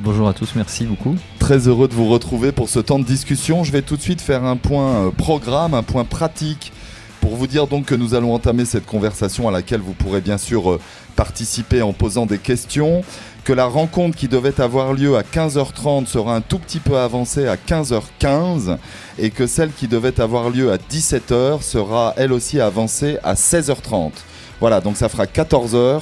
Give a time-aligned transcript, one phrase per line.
[0.00, 1.14] Bonjour à tous, merci beaucoup.
[1.38, 3.62] Très heureux de vous retrouver pour ce temps de discussion.
[3.62, 6.72] Je vais tout de suite faire un point programme, un point pratique
[7.20, 10.36] pour vous dire donc que nous allons entamer cette conversation à laquelle vous pourrez bien
[10.36, 10.80] sûr
[11.14, 13.02] participer en posant des questions
[13.44, 17.46] que la rencontre qui devait avoir lieu à 15h30 sera un tout petit peu avancée
[17.46, 18.78] à 15h15
[19.20, 24.10] et que celle qui devait avoir lieu à 17h sera elle aussi avancée à 16h30.
[24.58, 26.00] Voilà, donc ça fera 14h,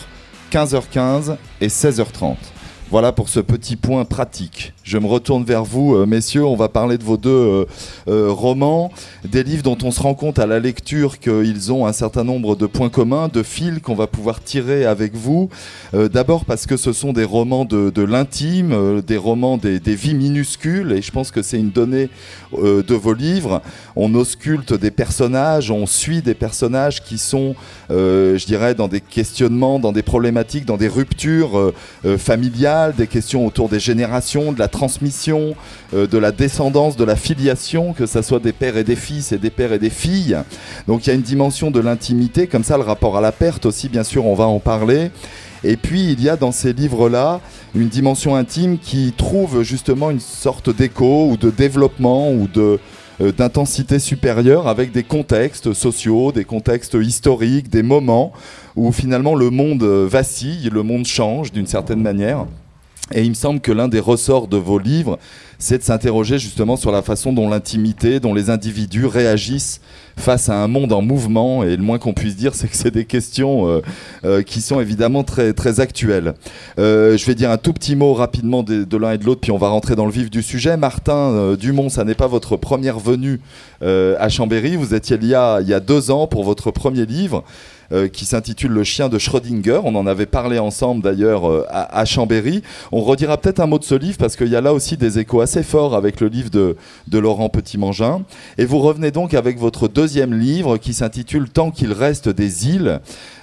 [0.51, 2.37] 15h15 et 16h30.
[2.93, 4.75] Voilà pour ce petit point pratique.
[4.93, 6.45] Je me retourne vers vous, euh, messieurs.
[6.45, 7.65] On va parler de vos deux euh,
[8.09, 8.93] euh, romans,
[9.25, 12.57] des livres dont on se rend compte à la lecture qu'ils ont un certain nombre
[12.57, 15.49] de points communs, de fils qu'on va pouvoir tirer avec vous.
[15.95, 21.01] D'abord parce que ce sont des romans de, l'intime, des romans des, vies minuscules, et
[21.01, 22.11] je pense que c'est une donnée
[22.53, 23.63] de vos livres.
[23.97, 27.55] On ausculte des personnages, on suit des personnages qui sont,
[27.89, 31.73] je dirais, dans des questionnements, dans des problématiques, dans des ruptures
[32.19, 34.82] familiales des questions autour des générations, de la transmission,
[35.95, 39.33] euh, de la descendance, de la filiation, que ce soit des pères et des fils
[39.33, 40.37] et des pères et des filles.
[40.87, 43.67] Donc il y a une dimension de l'intimité, comme ça le rapport à la perte
[43.67, 45.11] aussi, bien sûr, on va en parler.
[45.65, 47.41] Et puis il y a dans ces livres-là
[47.75, 52.81] une dimension intime qui trouve justement une sorte d'écho ou de développement ou de
[53.21, 58.33] euh, d'intensité supérieure avec des contextes sociaux, des contextes historiques, des moments
[58.75, 62.47] où finalement le monde vacille, le monde change d'une certaine manière.
[63.15, 65.19] Et il me semble que l'un des ressorts de vos livres,
[65.59, 69.81] c'est de s'interroger justement sur la façon dont l'intimité, dont les individus réagissent
[70.17, 71.63] face à un monde en mouvement.
[71.63, 73.81] Et le moins qu'on puisse dire, c'est que c'est des questions euh,
[74.25, 76.35] euh, qui sont évidemment très, très actuelles.
[76.79, 79.53] Euh, je vais dire un tout petit mot rapidement de, l'un et de l'autre, puis
[79.53, 80.77] on va rentrer dans le vif du sujet.
[80.77, 83.41] Martin Dumont, ça n'est pas votre première venue
[83.83, 84.77] à Chambéry.
[84.77, 87.45] Vous étiez il il y a deux ans pour votre premier livre.
[87.93, 89.81] Euh, qui s'intitule Le chien de Schrödinger.
[89.85, 92.63] On en avait parlé ensemble d'ailleurs euh, à, Chambéry.
[92.91, 95.19] On redira peut-être un mot de ce livre parce qu'il y a là aussi des
[95.19, 96.75] échos assez forts avec le livre de,
[97.13, 98.23] Laurent Petit-Mangin.
[98.57, 103.01] Et vous revenez donc avec votre deuxième livre qui s'intitule Tant qu'il reste des îles.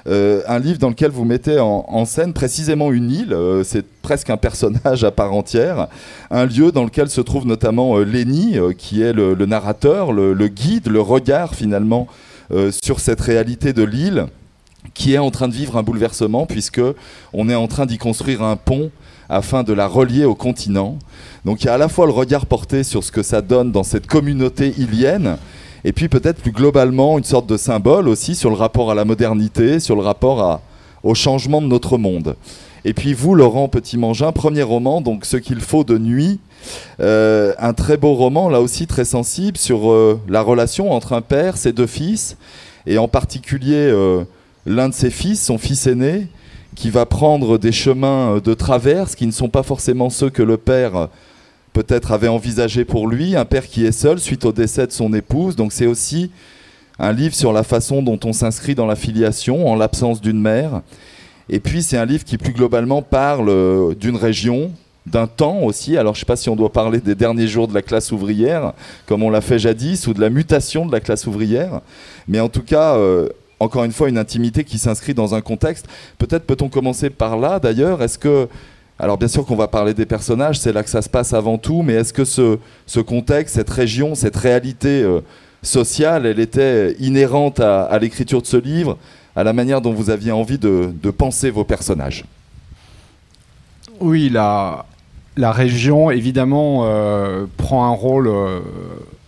[0.08, 4.38] Euh, un livre dans lequel vous mettez en, scène précisément une île, c'est presque un
[4.38, 5.90] personnage à part entière,
[6.32, 11.02] un lieu dans lequel se trouve notamment Lenny, qui est le, narrateur, le, guide, le
[11.02, 12.08] regard finalement
[12.72, 14.26] sur cette réalité de l'île
[15.00, 16.82] qui est en train de vivre un bouleversement puisque
[17.32, 18.92] on est en train d'y construire un pont
[19.30, 21.00] afin de la relier au continent.
[21.46, 23.72] Donc il y a à la fois le regard porté sur ce que ça donne
[23.72, 25.38] dans cette communauté ilienne,
[25.86, 29.06] et puis peut-être plus globalement une sorte de symbole aussi sur le rapport à la
[29.06, 30.60] modernité, sur le rapport
[31.04, 32.36] au changement de notre monde.
[32.84, 36.42] Et puis vous, Laurent Petit-Mangin, premier roman, donc Ce qu'il faut de nuit,
[37.00, 41.22] euh, un très beau roman, là aussi très sensible, sur euh, la relation entre un
[41.22, 42.36] père, ses deux fils,
[42.86, 43.88] et en particulier...
[43.94, 44.26] Euh,
[44.70, 46.28] l'un de ses fils, son fils aîné,
[46.76, 50.58] qui va prendre des chemins de traverse qui ne sont pas forcément ceux que le
[50.58, 51.10] père
[51.74, 55.12] peut-être avait envisagé pour lui, un père qui est seul suite au décès de son
[55.14, 55.56] épouse.
[55.56, 56.30] Donc c'est aussi
[57.00, 60.82] un livre sur la façon dont on s'inscrit dans la filiation en l'absence d'une mère.
[61.50, 64.72] Et puis c'est un livre qui plus globalement parle d'une région,
[65.08, 65.98] d'un temps aussi.
[65.98, 68.12] Alors je ne sais pas si on doit parler des derniers jours de la classe
[68.12, 68.74] ouvrière,
[69.08, 71.82] comme on l'a fait jadis, ou de la mutation de la classe ouvrière.
[72.28, 75.88] Mais en tout cas, euh, encore une fois, une intimité qui s'inscrit dans un contexte.
[76.18, 78.02] Peut-être peut-on commencer par là, d'ailleurs.
[78.02, 78.48] Est-ce que,
[78.98, 81.58] alors bien sûr qu'on va parler des personnages, c'est là que ça se passe avant
[81.58, 85.22] tout, mais est-ce que ce, contexte, cette région, cette réalité euh,
[85.62, 88.98] sociale, elle était inhérente à, l'écriture de ce livre,
[89.36, 92.26] à la manière dont vous aviez envie de, penser vos personnages?
[94.00, 94.86] Oui, la,
[95.36, 98.28] la région, évidemment, euh, prend un rôle...
[98.28, 98.60] Euh,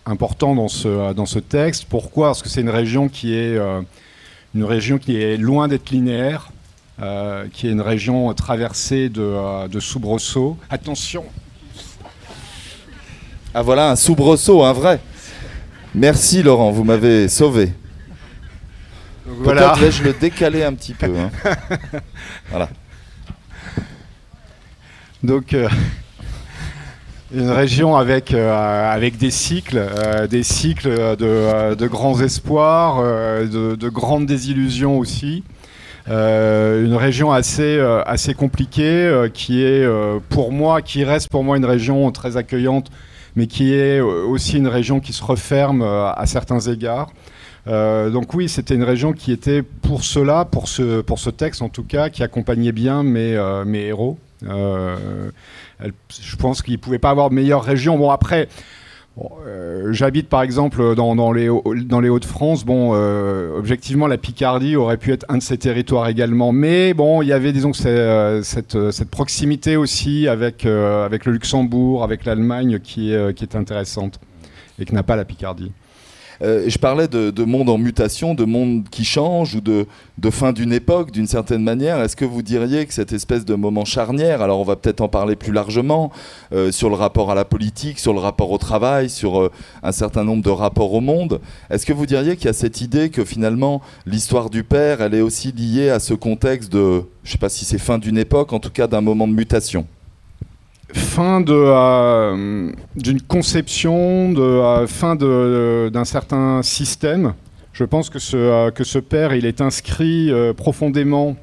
[0.03, 1.85] important dans ce, dans ce texte.
[1.87, 2.29] Pourquoi?
[2.29, 3.55] Parce que c'est une région qui est
[4.53, 6.51] une région qui est loin d'être linéaire,
[7.01, 10.57] euh, qui est une région traversée de, euh, de soubresauts.
[10.69, 11.25] Attention
[13.53, 14.99] Ah voilà, un soubresaut, un vrai.
[15.95, 17.73] Merci Laurent, vous m'avez sauvé.
[19.43, 21.13] Peut-être vais-je le décaler un petit peu.
[21.17, 21.31] Hein.
[22.49, 22.69] voilà.
[25.23, 25.53] Donc...
[25.53, 25.69] Euh,
[27.33, 33.45] une région avec, euh, avec des cycles, euh, des cycles de, de grands espoirs, euh,
[33.47, 35.43] de, de, grandes désillusions aussi.
[36.07, 39.87] une région assez, assez compliquée qui est
[40.29, 42.89] pour moi, qui reste pour moi une région très accueillante,
[43.35, 47.11] mais qui est aussi une région qui se referme à certains égards.
[47.67, 51.69] donc oui, c'était une région qui était pour cela, pour ce, pour ce texte en
[51.69, 57.29] tout cas, qui accompagnait bien mes, mes héros je pense qu'il ne pouvait pas avoir
[57.29, 57.97] de meilleure région.
[57.97, 58.47] Bon, après,
[59.45, 62.65] Euh, j'habite par exemple dans, les, Hauts-de-France.
[62.65, 66.51] Bon, euh, objectivement, la Picardie aurait pu être un de ces territoires également.
[66.51, 72.79] Mais bon, il y avait, disons, euh, cette, proximité aussi avec, le Luxembourg, avec l'Allemagne
[72.79, 74.19] qui qui est intéressante
[74.79, 75.71] et que n'a pas la Picardie.
[76.41, 79.85] Euh, je parlais de, monde en mutation, de monde qui change ou de,
[80.31, 82.01] fin d'une époque d'une certaine manière.
[82.01, 85.07] Est-ce que vous diriez que cette espèce de moment charnière, alors on va peut-être en
[85.07, 86.11] parler plus largement,
[86.53, 89.51] euh, sur le rapport à la politique, sur le rapport au travail, sur euh,
[89.83, 92.81] un certain nombre de rapports au monde, est-ce que vous diriez qu'il y a cette
[92.81, 97.29] idée que finalement l'histoire du père, elle est aussi liée à ce contexte de, je
[97.29, 99.85] ne sais pas si c'est fin d'une époque, en tout cas d'un moment de mutation?
[100.93, 107.33] Fin euh, d'une conception, euh, fin d'un certain système.
[107.73, 111.35] Je pense que ce, euh, que ce père, il est inscrit profondément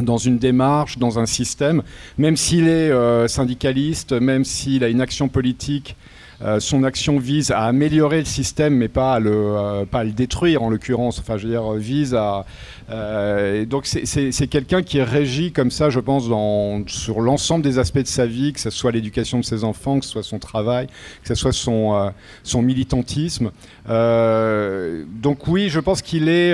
[0.00, 1.82] dans une démarche, dans un système,
[2.18, 5.96] même s'il est syndicaliste, même s'il a une action politique
[6.42, 10.10] euh, son action vise à améliorer le système, mais pas à le, euh, pas le
[10.10, 11.18] détruire en l'occurrence.
[11.18, 12.44] Enfin, je veux dire, vise à.
[12.90, 17.98] Euh, donc, c'est quelqu'un qui est comme ça, je pense, dans, sur l'ensemble des aspects
[17.98, 20.86] de sa vie, que ce soit l'éducation de ses enfants, que ce soit son travail,
[20.86, 23.50] que ce soit son, son militantisme.
[23.86, 26.50] donc, oui, je pense qu'il est.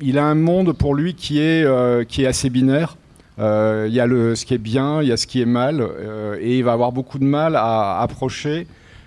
[0.00, 1.66] il a un monde pour lui qui est,
[2.06, 2.96] qui est assez binaire.
[3.38, 5.46] Euh, il y a le, ce qui est bien, il y a ce qui est
[5.46, 8.66] mal, euh, et il va avoir beaucoup de mal à approcher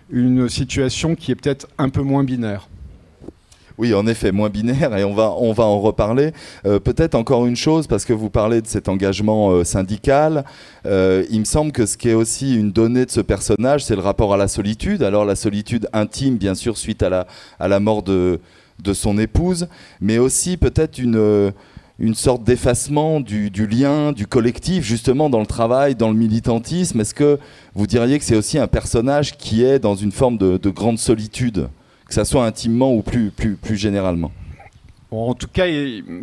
[0.10, 2.68] une situation qui est peut-être un peu moins binaire.
[3.78, 6.32] Oui, en effet, moins binaire, et on va, en reparler.
[6.66, 10.46] Euh, peut-être encore une chose, parce que vous parlez de cet engagement syndical.
[10.86, 14.02] il me semble que ce qui est aussi une donnée de ce personnage, c'est le
[14.02, 15.04] rapport à la solitude.
[15.04, 17.28] Alors la solitude intime, bien sûr, suite à la,
[17.60, 18.40] à la mort de,
[18.84, 19.68] de son épouse,
[20.02, 21.52] mais aussi peut-être une
[22.00, 27.02] une sorte d'effacement du, lien, du collectif, justement dans le travail, dans le militantisme.
[27.02, 27.40] Est-ce que
[27.74, 31.70] vous diriez que c'est aussi un personnage qui est dans une forme de, grande solitude,
[32.08, 34.32] que ça soit intimement ou plus, plus, plus généralement
[35.12, 35.66] En tout cas,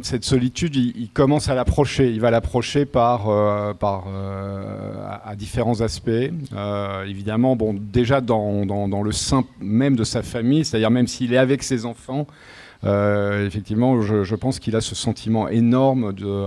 [0.03, 2.11] cette solitude, il, commence à l'approcher.
[2.11, 4.95] Il va l'approcher par, euh, par, euh,
[5.25, 6.11] à, différents aspects.
[6.11, 11.07] Euh, évidemment, bon, déjà dans, dans, dans, le sein même de sa famille, c'est-à-dire même
[11.07, 12.27] s'il est avec ses enfants,
[12.83, 16.47] effectivement, je, pense qu'il a ce sentiment énorme de.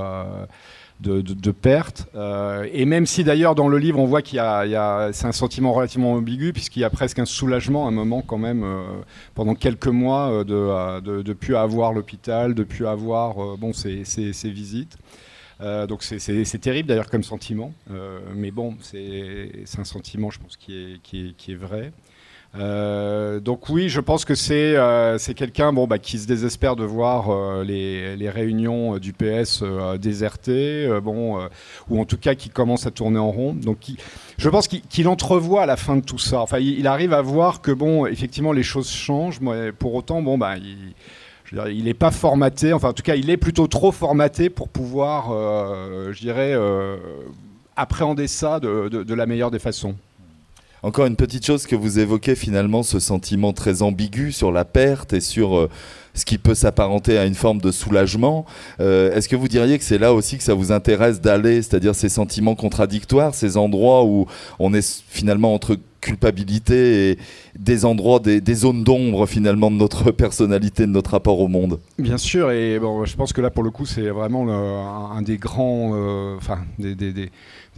[1.05, 2.07] Euh, de, perte.
[2.15, 5.31] Euh, et même si d'ailleurs dans le livre on voit qu'il y a, c'est un
[5.31, 8.65] sentiment relativement ambigu puisqu'il y a presque un soulagement, un moment quand même
[9.35, 14.03] pendant quelques mois de, de, plus avoir l'hôpital, de plus avoir bon ces,
[14.45, 14.97] visites.
[15.59, 17.73] donc c'est terrible d'ailleurs comme sentiment,
[18.35, 21.91] mais bon c'est un sentiment je pense qui est, qui est, qui est vrai.
[22.59, 26.83] Euh, donc oui, je pense que c'est euh, quelqu'un bon, bah, qui se désespère de
[26.83, 29.63] voir euh, les, les, réunions du PS
[29.99, 31.47] désertées, bon,
[31.89, 33.53] ou en tout cas qui commence à tourner en rond.
[33.53, 33.77] Donc
[34.37, 36.41] je pense qu'il entrevoit la fin de tout ça.
[36.41, 39.39] Enfin, il, arrive à voir que bon, effectivement, les choses changent.
[39.41, 42.73] Mais pour autant, bon, bah, il, n'est pas formaté.
[42.73, 45.29] Enfin, en tout cas, il est plutôt trop formaté pour pouvoir,
[46.11, 46.55] je dirais,
[47.75, 49.95] appréhender ça de la meilleure des façons.
[50.87, 55.11] Encore une petite chose que vous évoquez finalement, ce sentiment très ambigu sur la perte
[55.11, 55.69] et sur euh,
[56.13, 58.45] ce qui peut s'apparenter à une forme de soulagement.
[58.79, 61.93] Euh, est-ce que vous diriez que c'est là aussi que ça vous intéresse d'aller, c'est-à-dire
[61.93, 64.27] ces sentiments contradictoires, ces endroits où
[64.59, 67.19] on est finalement entre culpabilité et
[67.59, 71.79] des endroits, des, zones d'ombre finalement de notre personnalité, de notre rapport au monde?
[71.99, 74.47] Bien sûr, et bon, je pense que là pour le coup c'est vraiment
[75.11, 77.29] un, des grands, euh, enfin des,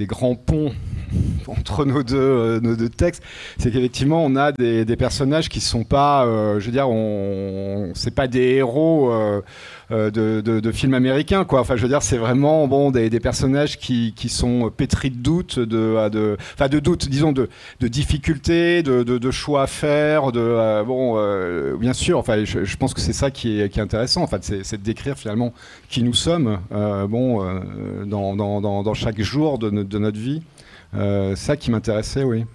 [0.07, 0.71] grands ponts
[1.47, 3.23] entre nos deux, euh, nos deux textes,
[3.57, 8.13] c'est qu'effectivement on a des, personnages qui sont pas, euh, je veux dire, on, c'est
[8.13, 9.11] pas des héros.
[9.11, 9.41] Euh,
[10.11, 11.61] de, films américains, quoi.
[11.61, 15.57] Enfin, je veux dire, c'est vraiment bon des, des personnages qui, sont pétris de doutes,
[15.57, 17.49] de, de, enfin, de doutes, disons, de,
[17.81, 22.19] difficultés, de, choix à faire, de bon, bien sûr.
[22.19, 24.21] Enfin, je, pense que c'est ça qui est, qui est intéressant.
[24.21, 25.53] En fait, c'est de décrire finalement
[25.89, 27.43] qui nous sommes, bon,
[28.05, 30.41] dans, dans, dans, chaque jour de, de notre vie.
[31.35, 32.45] ça qui m'intéressait, oui.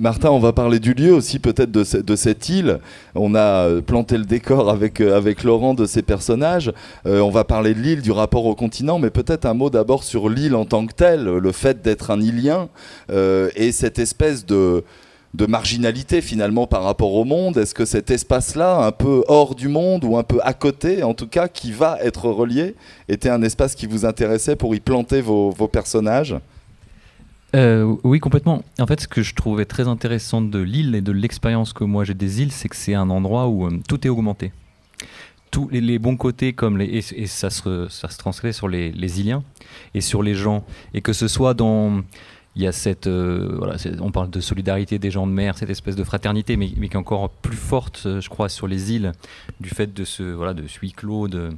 [0.00, 2.80] Martin, on va parler du lieu aussi, peut-être de, cette île.
[3.14, 6.72] On a euh, planté le décor avec, euh, avec Laurent de ces personnages.
[7.06, 10.02] Euh, on va parler de l'île, du rapport au continent, mais peut-être un mot d'abord
[10.02, 12.68] sur l'île en tant que telle, le fait d'être un îlien
[13.56, 14.82] et cette espèce de,
[15.34, 17.58] de marginalité finalement par rapport au monde?
[17.58, 21.14] Est-ce que cet espace-là, un peu hors du monde ou un peu à côté, en
[21.14, 22.74] tout cas, qui va être relié,
[23.08, 26.36] était un espace qui vous intéressait pour y planter vos personnages?
[27.54, 28.64] Euh, oui, complètement.
[28.80, 32.04] En fait, ce que je trouvais très intéressant de l'île et de l'expérience que moi
[32.04, 34.52] j'ai des îles, c'est que c'est un endroit où euh, tout est augmenté.
[35.52, 39.22] Tous les, bons côtés, comme les, et, ça, se, ça se transcrit sur les, les
[39.94, 40.64] et sur les gens.
[40.94, 42.02] Et que ce soit dans
[42.56, 45.96] il y a cette, voilà, on parle de solidarité des gens de mer, cette espèce
[45.96, 49.12] de fraternité, mais, qui est encore plus forte, je crois, sur les îles,
[49.60, 51.50] du fait de ce, voilà, de ce huis clos, de,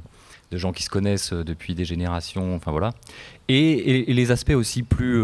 [0.51, 2.93] gens qui se connaissent depuis des générations, enfin voilà.
[3.47, 5.21] Et, les aspects aussi plus,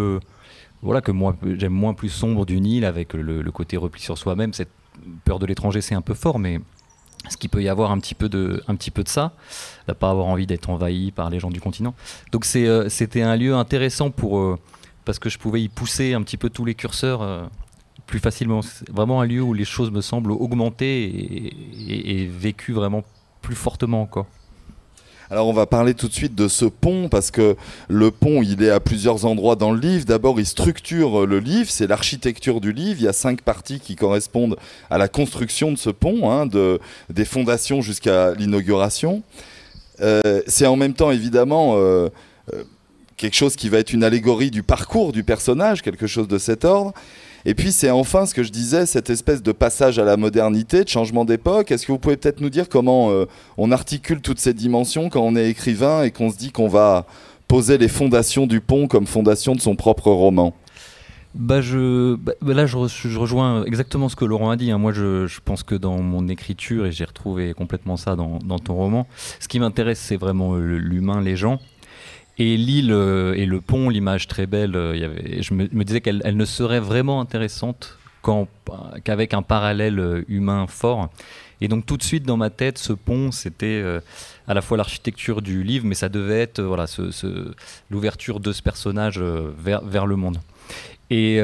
[0.83, 4.53] voilà, que moi j'aime moins plus sombre d'une île avec le, côté repli sur soi-même,
[4.53, 4.71] cette
[5.25, 6.59] peur de l'étranger, c'est un peu fort, mais
[7.29, 9.33] ce qu'il peut y avoir un petit peu de, un petit peu de ça,
[9.87, 11.95] de pas avoir envie d'être envahi par les gens du continent.
[12.31, 14.59] Donc euh, c'était un lieu intéressant pour euh,
[15.05, 17.43] parce que je pouvais y pousser un petit peu tous les curseurs euh,
[18.07, 18.61] plus facilement.
[18.61, 21.53] C'est vraiment un lieu où les choses me semblent augmenter
[21.87, 23.03] et, vécues vraiment
[23.41, 24.27] plus fortement encore.
[25.29, 27.55] Alors on va parler tout de suite de ce pont parce que
[27.87, 30.05] le pont il est à plusieurs endroits dans le livre.
[30.05, 32.99] D'abord il structure le livre, c'est l'architecture du livre.
[32.99, 34.57] Il y a cinq parties qui correspondent
[34.91, 36.79] à la construction de ce pont, hein, de,
[37.09, 39.23] des fondations jusqu'à l'inauguration.
[40.01, 42.09] Euh, c'est en même temps évidemment euh,
[43.23, 46.65] quelque chose qui va être une allégorie du parcours du personnage, quelque chose de cet
[46.65, 46.91] ordre.
[47.45, 50.83] Et puis c'est enfin ce que je disais, cette espèce de passage à la modernité,
[50.83, 51.71] de changement d'époque.
[51.71, 53.23] Est-ce que vous pouvez peut-être nous dire comment euh,
[53.57, 57.05] on articule toutes ces dimensions quand on est écrivain et qu'on se dit qu'on va
[57.47, 60.53] poser les fondations du pont comme fondation de son propre roman?
[61.33, 62.77] Bah je, bah, bah là, je,
[63.17, 64.69] rejoins exactement ce que Laurent a dit.
[64.69, 64.79] Hein.
[64.79, 69.07] Moi, je, pense que dans mon écriture, et j'ai retrouvé complètement ça dans, ton roman,
[69.39, 71.59] ce qui m'intéresse, c'est vraiment euh, l'humain, les gens.
[72.37, 76.37] Et l'île euh, et le pont, l'image très belle, euh, je me, disais qu'elle elle
[76.37, 77.97] ne serait vraiment intéressante
[79.03, 81.09] qu'avec un parallèle euh, humain fort.
[81.61, 83.81] Et donc tout de suite dans ma tête, ce pont, c'était
[84.49, 86.61] à la fois l'architecture du livre, mais ça devait être
[87.89, 90.39] l'ouverture de ce personnage vers, le monde.
[91.09, 91.39] Et,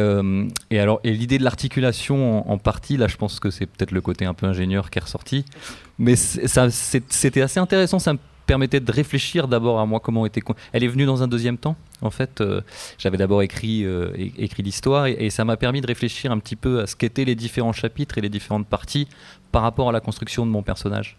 [0.71, 4.33] alors, l'idée de l'articulation en, partie, là, je pense que c'est peut-être le côté un
[4.33, 5.45] peu ingénieur qui est ressorti.
[5.99, 7.99] Mais c'était assez intéressant.
[8.49, 10.41] Permettait de réfléchir d'abord à moi comment était.
[10.73, 11.75] Elle est venue dans un deuxième temps.
[12.01, 12.61] En fait, euh,
[12.97, 16.81] j'avais d'abord écrit, euh, écrit l'histoire et, ça m'a permis de réfléchir un petit peu
[16.81, 19.07] à ce qu'étaient les différents chapitres et les différentes parties
[19.51, 21.15] par rapport à la construction de mon personnage.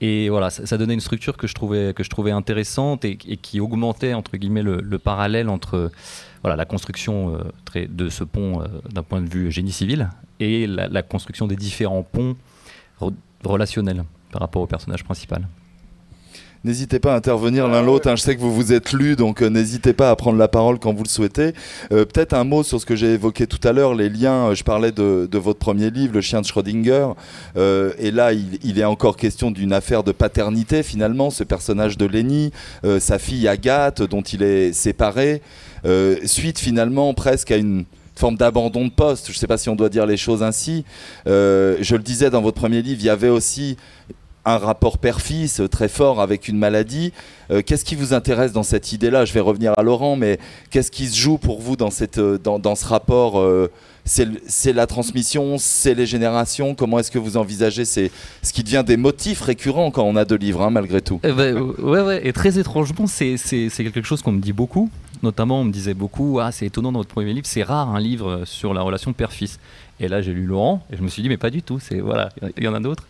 [0.00, 3.60] Et voilà, ça, donnait une structure que je trouvais, que je trouvais intéressante et, qui
[3.60, 5.90] augmentait entre guillemets le, parallèle entre
[6.42, 10.08] voilà, la construction euh, de ce pont d'un point de vue génie civil
[10.40, 12.34] et la construction des différents ponts
[13.44, 15.46] relationnels par rapport au personnage principal.
[16.64, 18.08] N'hésitez pas à intervenir l'un l'autre.
[18.08, 18.16] Hein.
[18.16, 20.78] Je sais que vous vous êtes lu, donc euh, n'hésitez pas à prendre la parole
[20.78, 21.52] quand vous le souhaitez.
[21.92, 24.48] Euh, peut-être un mot sur ce que j'ai évoqué tout à l'heure, les liens.
[24.48, 27.08] Euh, je parlais de, votre premier livre, Le chien de Schrödinger.
[27.56, 31.30] et là, il, est encore question d'une affaire de paternité, finalement.
[31.30, 32.52] Ce personnage de Lenny,
[32.98, 35.42] sa fille Agathe, dont il est séparé,
[36.24, 37.84] suite finalement presque à une
[38.14, 39.26] forme d'abandon de poste.
[39.26, 40.84] Je ne sais pas si on doit dire les choses ainsi.
[41.26, 43.76] je le disais dans votre premier livre, il y avait aussi
[44.46, 47.12] un rapport père-fils très fort avec une maladie.
[47.50, 49.24] Euh, qu'est-ce qui vous intéresse dans cette idée-là?
[49.24, 50.38] Je vais revenir à Laurent, mais
[50.70, 53.70] qu'est-ce qui se joue pour vous dans, cette, euh, dans, dans ce rapport euh,
[54.04, 56.76] C'est la transmission, c'est les générations?
[56.76, 58.08] Comment est-ce que vous envisagez ce
[58.52, 61.20] qui devient des motifs récurrents quand on a deux livres, hein, malgré tout?
[61.24, 63.36] Eh ben, ouais, ouais, et très étrangement, c'est
[63.76, 64.88] quelque chose qu'on me dit beaucoup.
[65.22, 67.98] Notamment, on me disait beaucoup Ah, c'est étonnant dans votre premier livre, c'est rare un
[67.98, 69.58] livre sur la relation père-fils.
[69.98, 71.78] Et là, j'ai lu Laurent et je me suis dit, mais pas du tout.
[71.80, 73.04] C'est voilà, il y en a d'autres.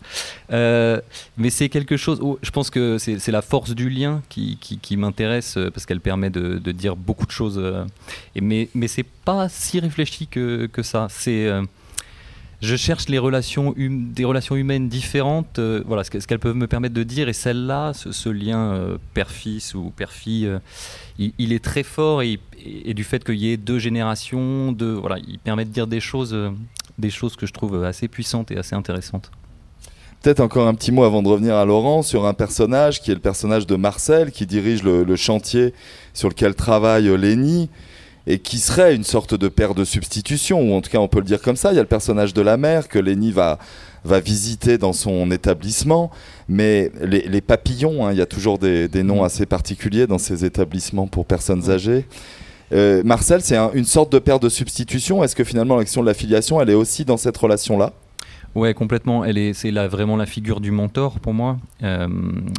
[0.53, 1.01] Euh,
[1.37, 2.21] mais c'est quelque chose.
[2.41, 6.29] Je pense que c'est la force du lien qui, qui, m'intéresse euh, parce qu'elle permet
[6.29, 7.57] de, de, dire beaucoup de choses.
[7.57, 7.83] Euh,
[8.35, 11.07] et mais mais c'est pas si réfléchi que, que ça.
[11.09, 11.51] C'est
[12.61, 16.95] je cherche les relations hum, des relations humaines différentes, voilà ce qu'elles peuvent me permettre
[16.95, 17.29] de dire.
[17.29, 20.49] Et celle-là, ce, lien père-fils ou père-fille,
[21.19, 22.39] il, est très fort et,
[22.93, 26.35] du fait qu'il y ait deux générations, voilà, il permet de dire des choses
[26.97, 29.31] des choses que je trouve assez puissantes et assez intéressantes.
[30.23, 33.13] Peut-être encore un petit mot avant de revenir à Laurent sur un personnage qui est
[33.13, 35.73] le personnage de Marcel qui dirige le, chantier
[36.13, 37.69] sur lequel travaille Lenny
[38.27, 41.19] et qui serait une sorte de père de substitution, ou en tout cas on peut
[41.19, 41.71] le dire comme ça.
[41.71, 43.57] Il y a le personnage de la mère que Lenny va,
[44.03, 46.11] va visiter dans son établissement,
[46.49, 50.43] mais les, papillons, hein, il y a toujours des, des, noms assez particuliers dans ces
[50.43, 52.05] établissements pour personnes âgées.
[52.73, 55.23] Euh, Marcel, c'est une sorte de père de substitution.
[55.23, 57.93] Est-ce que finalement l'action de la filiation, elle est aussi dans cette relation-là?
[58.55, 59.23] Ouais, complètement.
[59.23, 62.07] Elle est, c'est vraiment la figure du mentor pour moi, euh,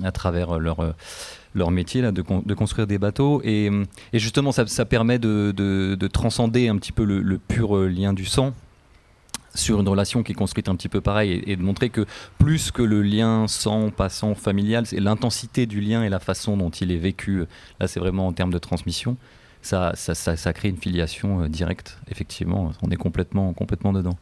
[0.02, 0.94] à travers leur
[1.58, 2.22] leur métier là, de,
[2.54, 3.40] construire des bateaux.
[3.44, 3.70] Et,
[4.14, 8.52] justement, ça, permet de, transcender un petit peu le, pur lien du sang
[9.54, 12.06] sur une relation qui est construite un petit peu pareil et, et de montrer que
[12.38, 16.70] plus que le lien sang, passant, familial, c'est l'intensité du lien et la façon dont
[16.70, 17.44] il est vécu.
[17.80, 19.16] Là, c'est vraiment en termes de transmission
[19.62, 22.72] ça, ça, crée une filiation euh, directe, effectivement.
[22.82, 24.16] On est complètement, complètement dedans.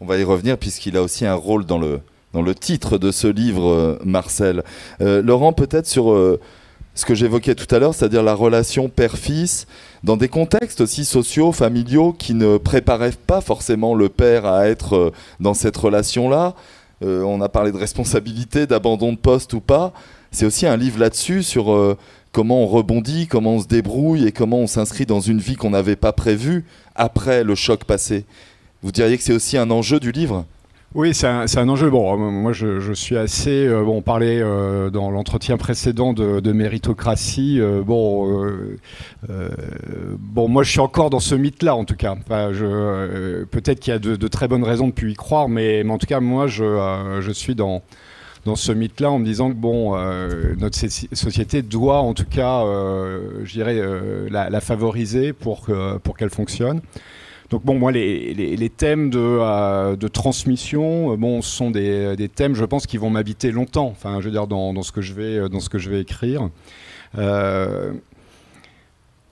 [0.00, 2.00] On va y revenir puisqu'il a aussi un rôle dans le,
[2.34, 4.62] dans le titre de ce livre, euh, Marcel.
[5.00, 6.12] Euh, Laurent, peut-être sur
[6.94, 9.66] ce que j'évoquais tout à l'heure, c'est-à-dire la relation père-fils,
[10.04, 14.94] dans des contextes aussi sociaux, familiaux, qui ne préparaient pas forcément le père à être
[14.94, 16.54] euh, dans cette relation-là.
[17.02, 19.92] Euh, on a parlé de responsabilité, d'abandon de poste ou pas.
[20.30, 21.96] C'est aussi un livre là-dessus sur euh,
[22.32, 25.70] comment on rebondit, comment on se débrouille et comment on s'inscrit dans une vie qu'on
[25.70, 26.64] n'avait pas prévue
[26.94, 28.24] après le choc passé.
[28.82, 30.44] Vous diriez que c'est aussi un enjeu du livre?
[30.94, 31.90] Oui, c'est un, enjeu.
[31.90, 33.66] Bon, moi, je, suis assez.
[33.66, 37.60] Euh, bon, on parlait euh, dans l'entretien précédent de, méritocratie.
[37.60, 38.48] Euh, bon,
[40.18, 42.14] bon, moi, je suis encore dans ce mythe-là, en tout cas.
[42.14, 46.06] Peut-être qu'il y a de, très bonnes raisons de plus y croire, mais, en tout
[46.06, 47.82] cas, moi, je, je suis dans
[48.44, 49.96] dans ce mythe-là en me disant que bon,
[50.58, 52.62] notre société doit en tout cas,
[53.42, 53.80] je dirais,
[54.30, 55.66] la, la, favoriser pour,
[56.02, 56.82] pour qu'elle fonctionne.
[57.50, 62.86] Donc bon, moi, les, thèmes de, euh, transmission, euh, bon, sont des, thèmes, je pense,
[62.86, 63.88] qui vont m'habiter longtemps.
[63.88, 66.48] Enfin, je veux dire, dans, ce que je vais, dans ce que je vais écrire.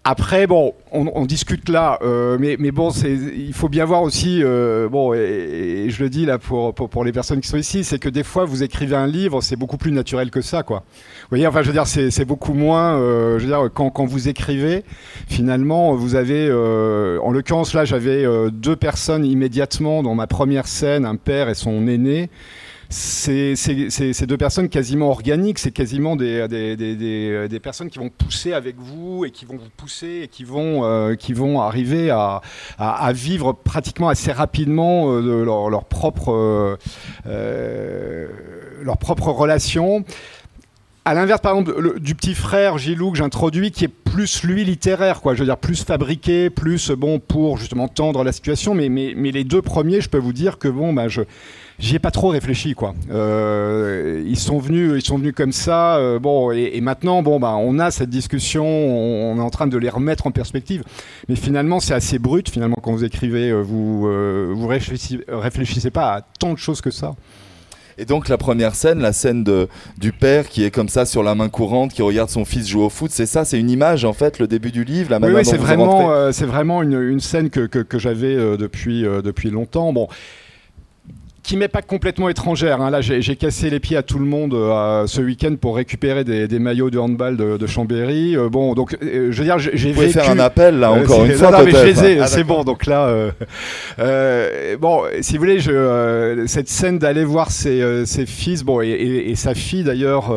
[0.04, 4.40] Euh, après, bon, on, discute là, euh, mais, mais, bon, il faut bien voir aussi,
[4.42, 7.98] euh, bon, et, je le dis là pour, pour, les personnes qui sont ici, c'est
[7.98, 10.84] que des fois, vous écrivez un livre, c'est beaucoup plus naturel que ça, quoi.
[11.22, 14.04] Vous voyez, enfin, je veux dire, c'est beaucoup moins, euh, je veux dire, quand, quand,
[14.04, 14.84] vous écrivez,
[15.28, 21.16] finalement, vous avez, en l'occurrence, là, j'avais deux personnes immédiatement dans ma première scène, un
[21.16, 22.28] père et son aîné
[22.92, 29.24] c'est deux personnes quasiment organiques, c'est quasiment des, des, personnes qui vont pousser avec vous
[29.24, 35.10] et qui vont vous pousser et qui vont, euh, arriver à, vivre pratiquement assez rapidement
[35.10, 36.78] euh, leur, leur, propre,
[37.26, 38.28] euh,
[39.00, 40.04] propre relation.
[41.04, 45.20] À l'inverse, par exemple, du petit frère Gilou que j'introduis, qui est plus lui littéraire,
[45.20, 45.34] quoi.
[45.34, 48.74] Je veux dire plus fabriqué, plus bon pour justement tendre la situation.
[48.74, 51.22] Mais, mais, mais les deux premiers, je peux vous dire que bon, bah, je
[51.82, 52.94] j'y ai pas trop réfléchi quoi.
[53.10, 55.96] Euh, ils sont venus, ils sont venus comme ça.
[55.96, 59.76] Euh, bon, et, maintenant, bon, bah, on a cette discussion, on, est en train de
[59.76, 60.84] les remettre en perspective.
[61.28, 62.48] Mais finalement, c'est assez brut.
[62.48, 64.02] Finalement, quand vous écrivez, euh, vous
[64.54, 67.14] vous réfléchissez, réfléchissez pas à tant de choses que ça.
[67.98, 71.22] Et donc la première scène, la scène de, du père qui est comme ça sur
[71.22, 74.06] la main courante, qui regarde son fils jouer au foot, c'est ça, c'est une image
[74.06, 77.50] en fait, le début du livre, la Oui, c'est vraiment, c'est vraiment une, une, scène
[77.50, 79.92] que, que, que j'avais depuis, depuis longtemps.
[79.92, 80.08] Bon,
[81.42, 82.80] qui m'est pas complètement étrangère.
[82.80, 82.90] Hein.
[82.90, 86.58] Là, j'ai cassé les pieds à tout le monde euh, ce week-end pour récupérer des,
[86.58, 88.36] maillots de handball de, Chambéry.
[88.36, 91.32] Euh, bon, donc, euh, je veux dire, j'ai pouvez faire un appel là encore une
[91.32, 91.50] fois.
[91.50, 92.62] Non, mais je les ai, ah, c'est bon.
[92.62, 93.32] Donc là,
[94.78, 99.54] bon, si vous voulez, je, cette scène d'aller voir ses, ses, fils, bon, et, sa
[99.54, 100.32] fille d'ailleurs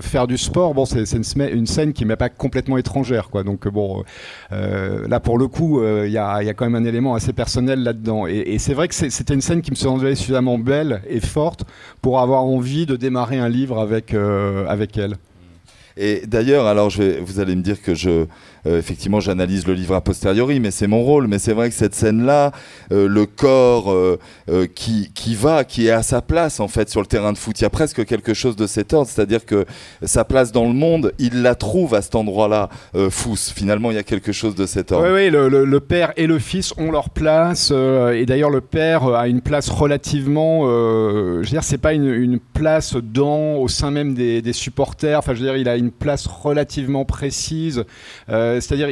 [0.00, 3.42] faire du sport, bon, c'est une, une, scène qui m'est pas complètement étrangère, quoi.
[3.42, 4.04] Donc bon,
[4.50, 7.82] là pour le coup, il y a, y, a, quand même un élément assez personnel
[7.82, 8.26] là-dedans.
[8.26, 11.64] Et, c'est vrai que c'était une scène qui me semblait suffisamment belle et forte
[12.00, 15.16] pour avoir envie de démarrer un livre avec, euh, avec elle.
[15.96, 16.88] Et d'ailleurs, alors
[17.22, 18.26] vous allez me dire que je,
[18.66, 21.26] euh, effectivement, j'analyse le livre a posteriori, mais c'est mon rôle.
[21.26, 22.52] Mais c'est vrai que cette scène-là,
[22.92, 24.18] euh, le corps euh,
[24.74, 27.58] qui, qui va, qui est à sa place en fait sur le terrain de foot,
[27.60, 29.64] il y a presque quelque chose de cet ordre, c'est-à-dire que
[30.02, 32.68] sa place dans le monde, il la trouve à cet endroit-là,
[33.10, 33.36] Fous.
[33.54, 35.06] Finalement, il y a quelque chose de cet ordre.
[35.06, 39.28] Oui, oui, le, père et le fils ont leur place, et d'ailleurs le père a
[39.28, 44.52] une place relativement, je veux dire, c'est pas une, place dans, au sein même des,
[44.52, 45.18] supporters.
[45.18, 47.84] Enfin, je veux dire, il a une place relativement précise.
[48.60, 48.88] C'est-à-dire,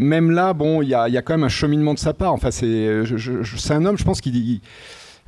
[0.00, 2.32] même là, bon, il y a, quand même un cheminement de sa part.
[2.32, 3.02] Enfin, c'est,
[3.56, 4.60] c'est un homme, je pense, qui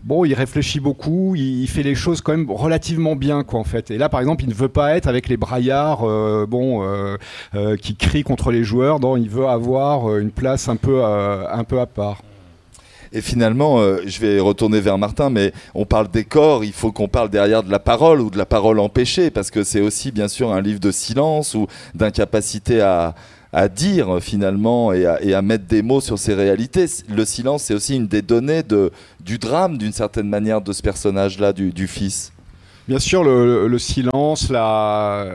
[0.05, 3.91] bon, il réfléchit beaucoup, il, fait les choses quand même relativement bien, quoi, en fait.
[3.91, 7.77] Et là, par exemple, il ne veut pas être avec les braillards, euh, bon, euh,
[7.77, 9.01] qui crient contre les joueurs.
[9.01, 12.23] Non, il veut avoir une place un peu, un peu à part.
[13.15, 17.09] Et finalement, je vais retourner vers Martin, mais on parle des corps, il faut qu'on
[17.09, 20.29] parle derrière de la parole ou de la parole empêchée, parce que c'est aussi bien
[20.29, 23.15] sûr un livre de silence ou d'incapacité à,
[23.53, 26.87] à dire finalement et à, mettre des mots sur ces réalités.
[27.09, 28.62] Le silence, c'est aussi une des données
[29.21, 32.33] du drame, d'une certaine manière, de ce personnage-là, du, fils.
[32.88, 35.27] Bien sûr, le, silence, la...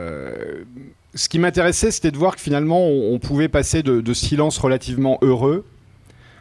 [1.14, 5.64] ce qui m'intéressait, c'était de voir que finalement, on, pouvait passer de, silence relativement heureux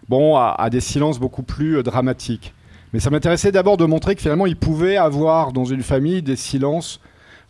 [0.09, 2.53] bon, à, à, des silences beaucoup plus euh, dramatiques.
[2.93, 6.37] Mais ça m'intéressait d'abord de montrer que finalement, il pouvait avoir dans une famille des
[6.37, 7.01] silences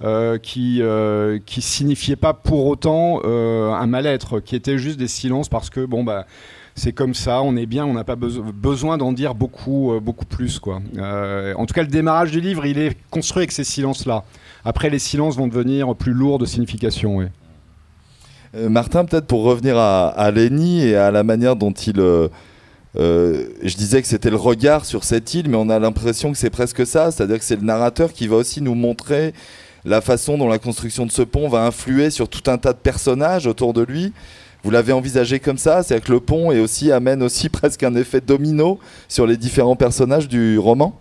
[0.03, 5.07] euh, qui euh, qui signifiait pas pour autant euh, un mal-être, qui était juste des
[5.07, 6.27] silences parce que bon bah
[6.75, 10.59] c'est comme ça, on est bien, on n'a pas besoin d'en dire beaucoup beaucoup plus
[10.59, 10.75] quoi.
[10.75, 14.23] en tout cas, le démarrage du livre, il est construit avec ces silences-là.
[14.63, 17.27] Après, les silences vont devenir plus lourds de signification.
[18.53, 21.95] Martin, peut-être pour revenir à, à Lenny et à la manière dont il
[22.95, 26.51] je disais que c'était le regard sur cette île, mais on a l'impression que c'est
[26.51, 29.33] presque ça, c'est-à-dire que c'est le narrateur qui va aussi nous montrer
[29.87, 32.77] la façon dont la construction de ce pont va influer sur tout un tas de
[32.77, 34.13] personnages autour de lui.
[34.63, 37.95] Vous l'avez envisagé comme ça C'est-à-dire que le pont est aussi, amène aussi presque un
[37.95, 40.99] effet domino sur les différents personnages du roman?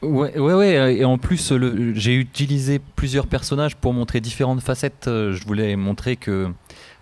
[0.00, 1.52] Ouais, ouais, ouais, et en plus,
[1.94, 5.06] j'ai utilisé plusieurs personnages pour montrer différentes facettes.
[5.06, 6.48] Euh, je voulais montrer que,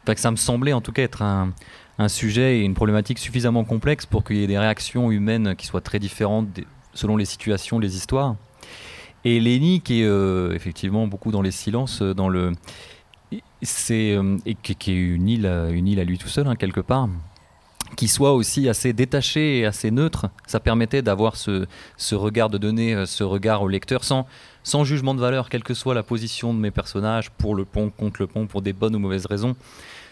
[0.05, 1.55] que ça me semblait en tout cas être un,
[1.99, 5.67] un sujet et une problématique suffisamment complexe pour qu'il y ait des réactions humaines qui
[5.67, 6.49] soient très différentes
[6.93, 8.37] selon les situations, les histoires.
[9.25, 12.53] Et Lenny, qui est euh, effectivement beaucoup dans les silences, euh, dans le,
[13.63, 17.09] c'est euh, qui, est une île, une île à lui tout seul hein, quelque part,
[17.97, 20.31] qui soit aussi assez détaché et assez neutre.
[20.47, 21.67] Ça permettait d'avoir ce,
[22.13, 24.27] regard de donner ce regard au lecteur sans,
[24.63, 27.91] sans jugement de valeur, quelle que soit la position de mes personnages, pour le pont,
[27.91, 29.55] contre le pont, pour des bonnes ou mauvaises raisons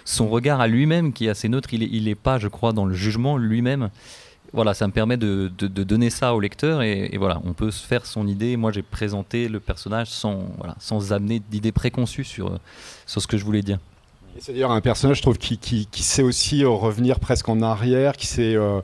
[0.08, 1.74] son regard à lui-même qui est assez neutre.
[1.74, 3.90] Il n'est pas, je crois, dans le jugement lui-même.
[4.52, 8.06] Voilà, ça me permet de, donner ça au lecteur et, voilà, on peut se faire
[8.06, 8.56] son idée.
[8.56, 12.58] Moi, j'ai présenté le personnage sans, voilà, sans amener d'idées préconçues sur,
[13.06, 13.78] sur ce que je voulais dire.
[14.40, 18.16] C'est d'ailleurs un personnage, je trouve, qui, qui, sait aussi euh, revenir presque en arrière,
[18.16, 18.54] qui sait.
[18.54, 18.80] Euh,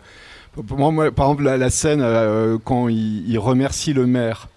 [0.68, 4.48] moi, par exemple, la, scène euh, quand il, remercie le maire.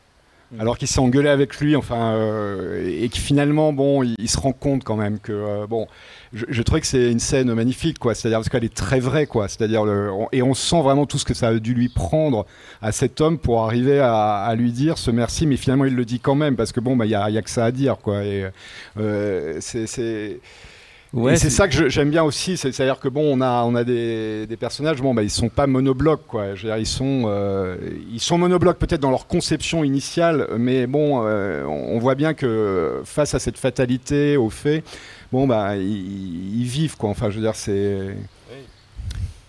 [0.60, 4.54] Alors qu'il s'est engueulé avec lui, enfin, euh, et qui finalement, bon, il, se rend
[4.54, 5.88] compte quand même que, euh, bon,
[6.32, 8.16] je, je trouvais que c'est une scène magnifique, quoi.
[8.16, 9.50] C'est-à-dire parce qu'elle est très vraie, quoi.
[9.50, 9.84] C'est-à-dire,
[10.32, 12.46] et on sent vraiment tout ce que ça a dû lui prendre
[12.82, 16.20] à cet homme pour arriver à, lui dire ce merci, mais finalement il le dit
[16.20, 18.22] quand même parce que bon, bah, il y a, que ça à dire, quoi.
[18.98, 20.40] Euh, c'est
[21.36, 24.58] c'est ça que j'aime bien aussi, c'est-à-dire que bon, on a, on a des, des
[24.58, 26.56] personnages, bon, bah, ils sont pas monoblocs, quoi.
[26.56, 27.78] Je veux dire, ils sont, euh,
[28.12, 33.02] ils sont monoblocs peut-être dans leur conception initiale, mais bon, euh, on voit bien que
[33.06, 34.84] face à cette fatalité, au fait,
[35.32, 37.10] bon, bah, ils, vivent, quoi.
[37.10, 38.16] Enfin, je veux dire, c'est.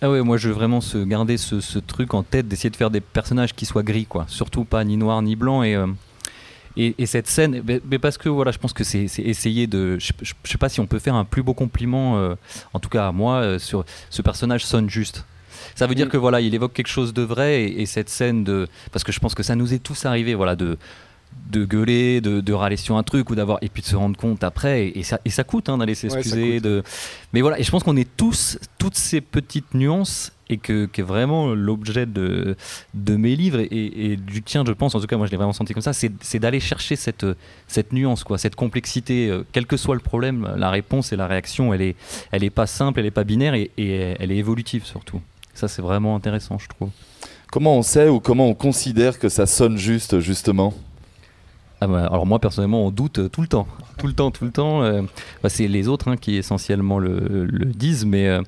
[0.01, 2.77] Ah ouais, moi je veux vraiment se garder ce, ce truc en tête d'essayer de
[2.77, 4.25] faire des personnages qui soient gris, quoi.
[4.29, 5.75] Surtout pas ni noir ni blanc et.
[5.75, 5.87] Euh,
[6.77, 9.97] et, cette scène, mais, parce que voilà, je pense que c'est essayer de.
[9.99, 12.35] Je, ne sais pas si on peut faire un plus beau compliment, euh,
[12.73, 15.25] en tout cas à moi, euh, sur ce personnage sonne juste.
[15.75, 16.11] Ça veut dire mm.
[16.11, 18.67] que voilà, il évoque quelque chose de vrai et, cette scène de.
[18.91, 20.77] Parce que je pense que ça nous est tous arrivé, voilà, de
[21.51, 24.17] de gueuler, de, de, râler sur un truc ou d'avoir et puis de se rendre
[24.17, 26.59] compte après et, ça, et ça coûte hein, d'aller s'excuser.
[26.59, 26.83] de...
[27.33, 31.01] Mais voilà, et je pense qu'on est tous toutes ces petites nuances et que, qui
[31.01, 32.55] est vraiment l'objet de,
[32.93, 35.53] de mes livres et, du tien, je pense, en tout cas moi je l'ai vraiment
[35.53, 37.25] senti comme ça, c'est d'aller chercher cette,
[37.67, 41.27] cette nuance, quoi, cette complexité, euh, quel que soit le problème, la réponse et la
[41.27, 41.95] réaction, elle est,
[42.31, 45.21] elle est pas simple, elle est pas binaire et, et elle est évolutive surtout.
[45.53, 46.89] Ça c'est vraiment intéressant, je trouve.
[47.51, 50.73] Comment on sait ou comment on considère que ça sonne juste, justement?
[51.81, 53.65] Ah bah, alors moi personnellement on doute euh, tout le temps,
[53.97, 54.83] tout le temps, tout le temps.
[54.83, 55.01] Euh,
[55.41, 58.41] bah, c'est les autres hein, qui essentiellement le, disent, mais euh,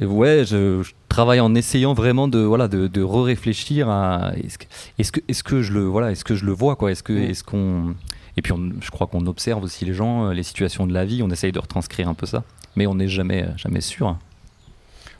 [0.00, 4.64] ouais, je, travaille en essayant vraiment de voilà de, de réfléchir à est-ce que,
[4.98, 6.92] est-ce que est-ce que je le voilà est-ce que je le vois quoi?
[6.92, 7.30] Est-ce que mm.
[7.30, 7.94] est-ce qu'on
[8.36, 11.30] et puis je crois qu'on observe aussi les gens, les situations de la vie, on
[11.30, 12.44] essaye de retranscrire un peu ça,
[12.76, 14.16] mais on n'est jamais jamais sûr.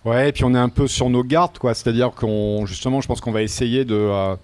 [0.05, 3.09] Ouais, et puis on est un peu sur nos gardes quoi, c'est-à-dire qu'on justement, je
[3.09, 4.37] pense qu'on va essayer de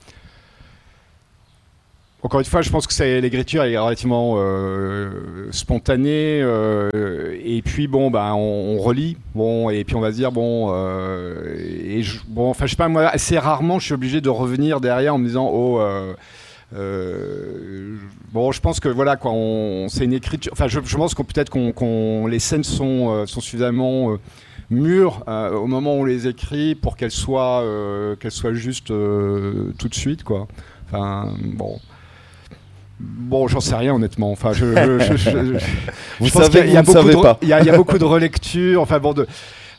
[2.24, 5.10] encore une fois, je pense que l'écriture est relativement euh,
[5.50, 6.40] spontanée.
[6.40, 6.88] Euh,
[7.44, 11.54] et puis bon, bah, on, relit, bon, et puis on va se dire bon, euh,
[11.84, 14.80] et je, bon, enfin, je sais pas moi, assez rarement, je suis obligé de revenir
[14.80, 15.82] derrière en me disant oh.
[18.32, 19.32] bon, je pense que voilà quoi,
[19.88, 20.50] c'est une écriture.
[20.54, 24.16] Enfin, je, pense qu'on peut-être qu'on, les scènes sont, sont suffisamment
[24.70, 27.62] mûres au moment où on les écrit pour qu'elles soient,
[28.18, 30.48] qu'elles soient justes tout de suite quoi.
[30.86, 31.78] Enfin, bon.
[33.00, 34.30] Bon, j'en sais rien honnêtement.
[34.30, 34.64] Enfin, je,
[36.20, 38.80] vous savez, qu'il y, a beaucoup de, il y, a beaucoup de relectures.
[38.80, 39.26] Enfin bon, de,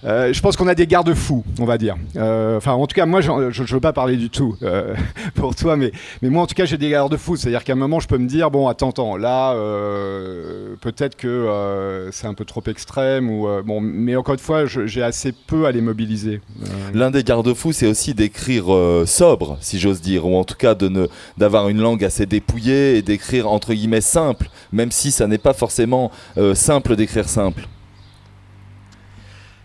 [0.06, 1.96] euh, je pense qu'on a des garde-fous, on va dire.
[2.16, 4.94] Euh, enfin, en tout cas, moi, je ne veux pas parler du tout euh,
[5.36, 5.92] pour toi, mais,
[6.22, 7.38] moi, en tout cas, j'ai des garde-fous.
[7.38, 9.54] C'est-à-dire qu'à un moment, je peux me dire, bon, attends, attends, là,
[10.82, 13.30] peut-être que c'est un peu trop extrême.
[13.30, 16.42] Ou, bon, mais encore une fois, j'ai assez peu à les mobiliser.
[16.94, 18.66] L'un des garde-fous, c'est aussi d'écrire
[19.06, 20.76] sobre, si j'ose dire, ou en tout cas
[21.38, 25.54] d'avoir une langue assez dépouillée et d'écrire, entre guillemets, simple, même si ça n'est pas
[25.54, 26.12] forcément
[26.54, 27.68] simple d'écrire simple.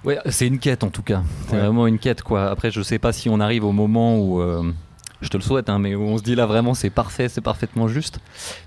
[0.05, 1.23] Ouais, c'est une quête en tout cas.
[1.49, 2.51] C'est vraiment une quête quoi.
[2.51, 4.73] Après, je sais pas si on arrive au moment où, euh,
[5.21, 7.43] je te le souhaite, hein, mais où on se dit là vraiment c'est parfait, c'est
[7.43, 8.19] parfaitement juste.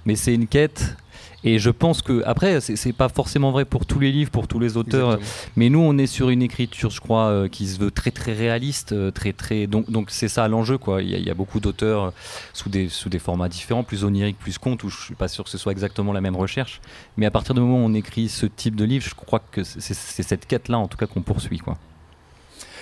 [0.06, 0.96] Mais c'est une quête
[1.44, 4.60] et je pense que, après, c'est pas forcément vrai pour tous les livres, pour tous
[4.60, 5.20] les auteurs,
[5.56, 8.34] mais nous, on est sur une écriture, je crois, euh, qui se veut très très
[8.34, 9.68] réaliste, euh, très très.
[9.68, 11.02] Donc, donc c'est ça l'enjeu, quoi.
[11.02, 12.12] Il y, a, beaucoup d'auteurs euh,
[12.54, 15.44] sous des, sous des formats différents, plus oniriques, plus contes, où je suis pas sûr
[15.44, 16.82] que ce soit exactement la même recherche.
[17.18, 19.64] Mais à partir du moment où on écrit ce type de livre, je crois que
[19.64, 21.78] c'est cette quête-là, en tout cas, qu'on poursuit, quoi.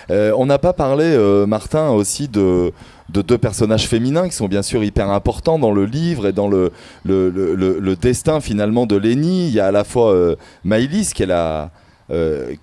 [0.09, 2.71] On n'a pas parlé, Martin, aussi de,
[3.09, 6.49] de deux personnages féminins qui sont bien sûr hyper importants dans le livre et dans
[6.49, 6.71] le,
[7.95, 9.47] destin finalement de Lenny.
[9.47, 11.71] Il y a à la fois Maïlis qui est la,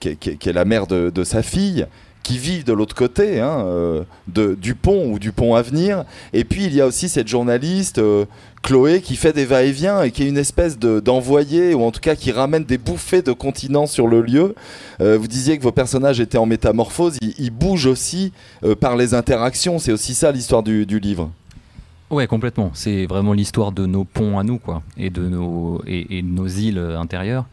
[0.00, 1.86] qui, est la mère de sa fille
[2.28, 6.04] qui vivent de l'autre côté hein, euh, de, du pont ou du pont à venir.
[6.34, 8.26] Et puis il y a aussi cette journaliste euh,
[8.62, 12.16] Chloé qui fait des va-et-vient et qui est une espèce d'envoyé ou en tout cas
[12.16, 14.54] qui ramène des bouffées de continents sur le lieu.
[15.00, 18.34] Euh, vous disiez que vos personnages étaient en métamorphose, ils, bougent aussi
[18.78, 19.78] par les interactions.
[19.78, 21.30] C'est aussi ça l'histoire du, du livre.
[22.10, 22.70] Ouais, complètement.
[22.72, 26.78] C'est vraiment l'histoire de nos ponts à nous, quoi, et de nos et, nos îles
[26.78, 27.44] intérieures.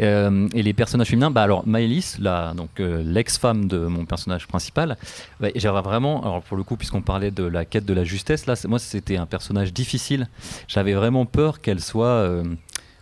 [0.00, 2.18] Euh, et les personnages féminins, bah alors Maëlys,
[2.56, 4.96] donc euh, l'ex-femme de mon personnage principal,
[5.38, 8.46] bah, j'avais vraiment, alors pour le coup, puisqu'on parlait de la quête de la justesse,
[8.46, 10.26] là, moi c'était un personnage difficile.
[10.66, 12.42] J'avais vraiment peur qu'elle soit euh,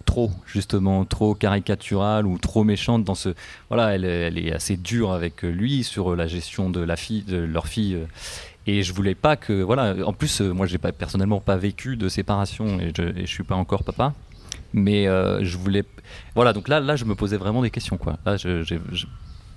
[0.05, 3.31] trop justement trop caricaturale ou trop méchante dans ce
[3.68, 7.37] voilà elle, elle, est assez dure avec lui sur la gestion de la fille de
[7.37, 7.96] leur fille
[8.66, 12.09] et je voulais pas que voilà en plus moi j'ai pas personnellement pas vécu de
[12.09, 14.14] séparation et je, et suis pas encore papa
[14.72, 15.85] mais euh, je voulais
[16.35, 18.37] voilà donc là là je me posais vraiment des questions quoi là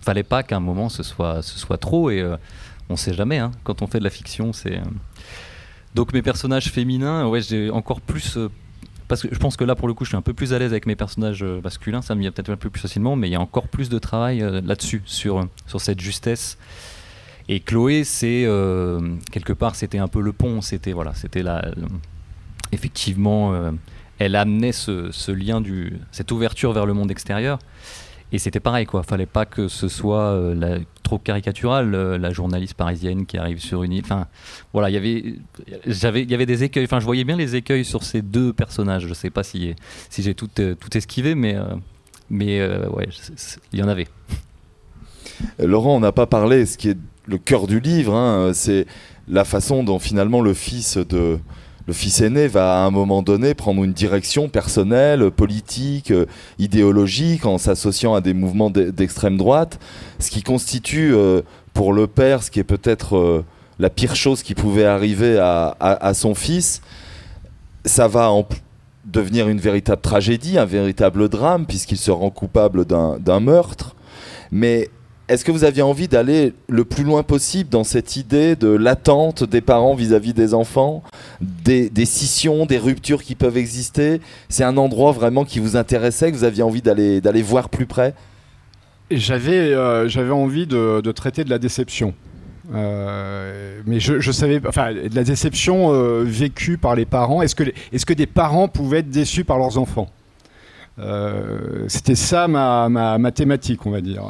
[0.01, 2.37] fallait pas qu'à un moment ce soit ce soit trop et euh,
[2.89, 4.83] on sait jamais hein, quand on fait de la fiction c'est euh.
[5.93, 8.37] donc mes personnages féminins ouais j'ai encore plus
[9.07, 10.59] parce que je pense que là pour le coup je suis un peu plus à
[10.59, 13.31] l'aise avec mes personnages masculins ça me vient peut-être un peu plus facilement mais il
[13.31, 16.57] y a encore plus de travail là-dessus sur sur cette justesse
[17.47, 18.47] et Chloé c'est
[19.31, 21.71] quelque part c'était un peu le pont c'était voilà c'était la
[22.71, 23.71] effectivement
[24.19, 27.59] elle amenait ce, lien, du, cette ouverture vers le monde extérieur.
[28.31, 29.03] Et c'était pareil, quoi.
[29.03, 33.83] Fallait pas que ce soit euh, trop caricatural, euh, la journaliste parisienne qui arrive sur
[33.83, 34.03] une île.
[34.03, 34.27] Enfin,
[34.73, 35.35] voilà, y avait,
[35.85, 36.85] j'avais, il y avait des écueils.
[36.85, 39.05] Enfin, je voyais bien les écueils sur ces deux personnages.
[39.07, 39.75] Je sais pas si,
[40.09, 41.55] si j'ai tout, euh, tout esquivé, mais,
[42.29, 43.07] mais ouais,
[43.71, 44.07] il y en avait.
[45.59, 46.65] Laurent, on n'a pas parlé.
[46.65, 48.85] Ce qui est le cœur du livre, hein, c'est
[49.27, 51.39] la façon dont finalement le fils de
[51.87, 56.25] le fils aîné va à un moment donné prendre une direction personnelle, politique, euh,
[56.57, 59.79] idéologique, en s'associant à des mouvements d'extrême droite,
[60.17, 61.41] ce qui constitue euh,
[61.73, 63.45] pour le père ce qui est peut-être euh,
[63.77, 66.81] la pire chose qui pouvait arriver à, son fils.
[67.83, 68.47] Ça va en
[69.03, 73.95] devenir une véritable tragédie, un véritable drame, puisqu'il se rend coupable d'un meurtre.
[74.49, 74.89] Mais
[75.27, 79.43] est-ce que vous aviez envie d'aller le plus loin possible dans cette idée de l'attente
[79.43, 81.01] des parents vis-à-vis des enfants,
[81.41, 84.21] des, scissions, des ruptures qui peuvent exister?
[84.49, 88.13] C'est un endroit vraiment qui vous intéressait, que vous aviez envie d'aller, voir plus près?
[89.09, 92.13] J'avais, euh, j'avais envie de, traiter de la déception.
[92.73, 97.41] Euh, mais je, je, savais, enfin, de la déception euh, vécue par les parents.
[97.41, 100.09] Est-ce que, est-ce que des parents pouvaient être déçus par leurs enfants?
[101.87, 104.23] C'était ça ma, ma, thématique, on va dire.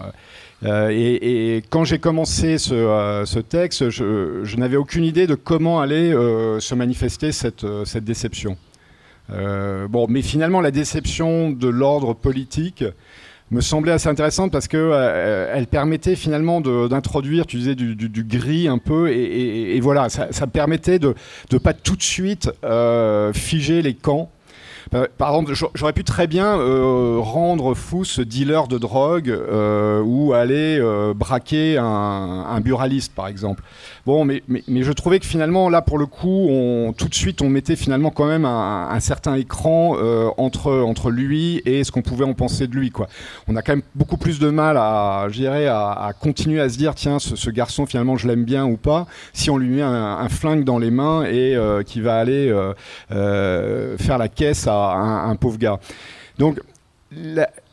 [0.66, 6.14] Euh, et, quand j'ai commencé ce, euh, texte, je, n'avais aucune idée de comment allait
[6.14, 7.66] euh, se manifester cette,
[7.98, 8.58] déception.
[9.30, 12.84] bon, mais finalement, la déception de l'ordre politique
[13.52, 14.92] me semblait assez intéressante parce que
[15.54, 21.14] elle permettait finalement d'introduire, tu disais, du, gris un peu, et, voilà, ça, permettait de
[21.52, 22.50] ne pas tout de suite
[23.34, 24.32] figer les camps
[24.90, 30.34] par exemple, j'aurais pu très bien euh, rendre fou ce dealer de drogue euh, ou
[30.34, 30.82] aller
[31.16, 33.64] braquer un, buraliste, par exemple.
[34.06, 36.48] Bon, mais, je trouvais que finalement, là, pour le coup,
[36.96, 41.84] tout de suite, on mettait finalement quand même un, certain écran euh, entre, lui et
[41.84, 42.94] ce qu'on pouvait en penser de lui.
[43.48, 47.18] On a quand même beaucoup plus de mal à, à, continuer à se dire, tiens,
[47.18, 50.78] ce, garçon, finalement, je l'aime bien ou pas, si on lui met un, flingue dans
[50.78, 52.54] les mains et euh, qui va aller
[53.12, 55.80] euh, faire la caisse à un, pauvre gars.
[56.38, 56.60] Donc,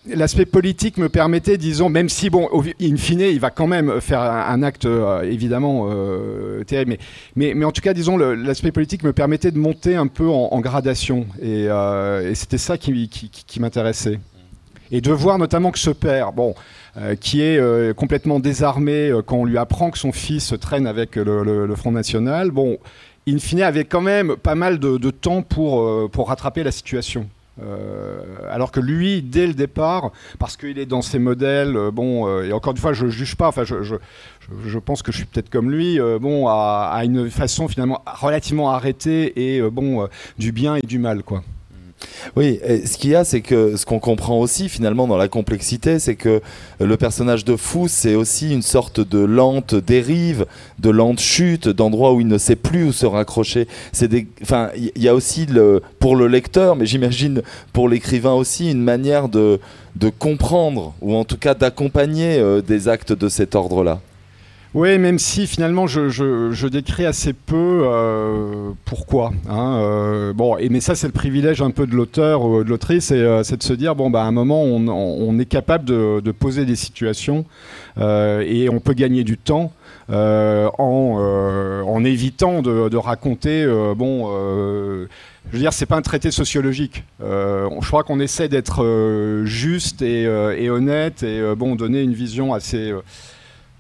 [0.07, 2.49] l'aspect politique me permettait, disons, même si, bon,
[2.81, 6.97] in fine, il va quand même faire un, acte euh, évidemment euh, terrible,
[7.37, 11.27] mais, en tout cas, disons, l'aspect politique me permettait de monter un peu en, gradation,
[11.43, 13.09] euh, et, c'était ça qui,
[13.61, 14.19] m'intéressait.
[14.91, 16.55] Et de voir notamment que ce père, bon,
[17.21, 21.93] qui est complètement désarmé quand on lui apprend que son fils traîne avec le, Front
[21.93, 22.79] National, bon,
[23.27, 27.27] in fine, avait quand même pas mal de, temps pour rattraper la situation.
[27.61, 32.27] Euh, alors que lui, dès le départ, parce qu'il est dans ses modèles, euh, bon,
[32.27, 33.97] euh, et encore une fois, je ne juge pas, enfin, je, je,
[34.65, 39.55] je, pense que je suis peut-être comme lui, bon, à, une façon finalement relativement arrêtée
[39.55, 41.43] et bon, du bien et du mal, quoi.
[42.37, 45.99] Oui, ce qu'il y a, c'est que ce qu'on comprend aussi finalement dans la complexité,
[45.99, 46.41] c'est que
[46.81, 50.47] le personnage de Fou, c'est aussi une sorte de lente dérive,
[50.79, 53.69] de lente chute, d'endroit où il ne sait plus où se raccrocher.
[53.93, 54.11] C'est
[54.43, 55.47] enfin, il y a aussi
[55.99, 59.61] pour le lecteur, mais j'imagine pour l'écrivain aussi, une manière de,
[59.97, 64.01] de comprendre ou en tout cas d'accompagner euh, des actes de cet ordre-là.
[64.75, 69.33] Oui, même si finalement je, décris assez peu euh, pourquoi.
[69.47, 72.71] Hein, euh, bon, et, mais ça c'est le privilège un peu de l'auteur ou de
[72.71, 76.33] l'autrice, euh, c'est de se dire bon bah à un moment on, est capable de,
[76.33, 77.45] poser des situations
[77.99, 79.73] et on peut gagner du temps.
[80.09, 84.27] en, évitant de, raconter bon
[85.51, 87.05] je veux dire, c'est pas un traité sociologique.
[87.21, 92.95] je crois qu'on essaie d'être juste et, et, honnête et bon, donner une vision assez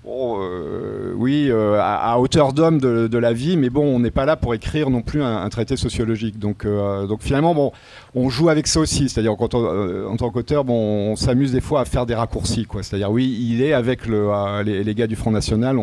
[0.05, 4.25] Bon, euh, oui, euh, à, hauteur d'homme de, la vie, mais bon, on n'est pas
[4.25, 6.41] là pour écrire non plus un, traité sociologique.
[6.41, 7.71] Donc, euh, donc finalement, bon,
[8.17, 9.09] on joue avec ça aussi.
[9.09, 12.67] C'est-à-dire en tant qu'auteur, bon, on s'amuse des fois à faire des raccourcis.
[12.81, 15.77] C'est-à-dire, oui, il est avec le, les, gars du Front National.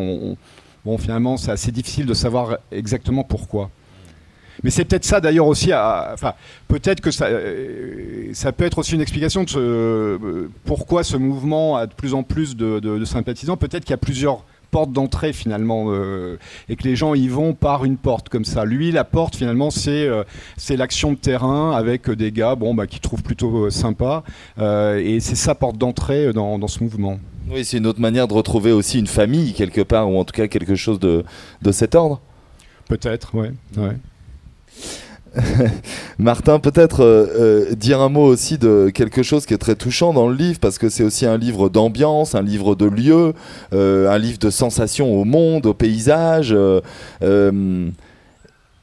[0.84, 3.70] bon, finalement, c'est assez difficile de savoir exactement pourquoi.
[4.62, 6.34] Mais c'est peut-être ça d'ailleurs aussi, enfin,
[6.68, 11.16] peut-être que ça, euh, ça peut être aussi une explication de ce, euh, pourquoi ce
[11.16, 13.56] mouvement a de plus en plus de, sympathisants.
[13.56, 17.54] Peut-être qu'il y a plusieurs portes d'entrée finalement euh, et que les gens y vont
[17.54, 18.64] par une porte comme ça.
[18.64, 20.08] Lui, la porte finalement, c'est
[20.56, 24.22] c'est l'action de terrain avec des gars bon, bah, qui trouvent plutôt sympa
[24.58, 27.18] et c'est sa porte d'entrée dans, dans, ce mouvement.
[27.50, 30.34] Oui, c'est une autre manière de retrouver aussi une famille quelque part ou en tout
[30.34, 31.24] cas quelque chose de,
[31.62, 32.20] de cet ordre.
[32.86, 33.52] Peut-être, ouais.
[33.76, 33.96] ouais.
[36.18, 37.26] Martin, peut-être euh,
[37.70, 40.58] euh, dire un mot aussi de quelque chose qui est très touchant dans le livre,
[40.60, 43.34] parce que c'est aussi un livre d'ambiance, un livre de lieu,
[43.72, 46.56] euh, un livre de sensations au monde, au paysage.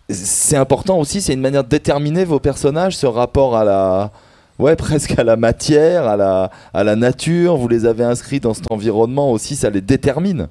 [0.10, 4.12] c'est important aussi, c'est une manière de déterminer vos personnages, ce rapport à la,
[4.60, 7.58] ouais, presque à la matière, à la, à la nature.
[7.58, 10.48] Vous les avez inscrits dans cet environnement aussi, ça les détermine.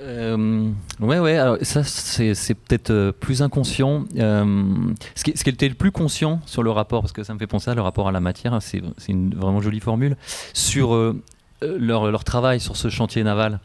[0.00, 4.04] Euh, ouais, ouais, alors ça c'est peut-être euh, plus inconscient.
[4.16, 7.48] Euh, ce, qui, était le plus conscient sur le rapport, parce que ça me fait
[7.48, 10.16] penser à le rapport à la matière, hein, c'est une vraiment jolie formule,
[10.52, 11.20] sur euh,
[11.62, 13.60] leur, travail sur ce chantier naval.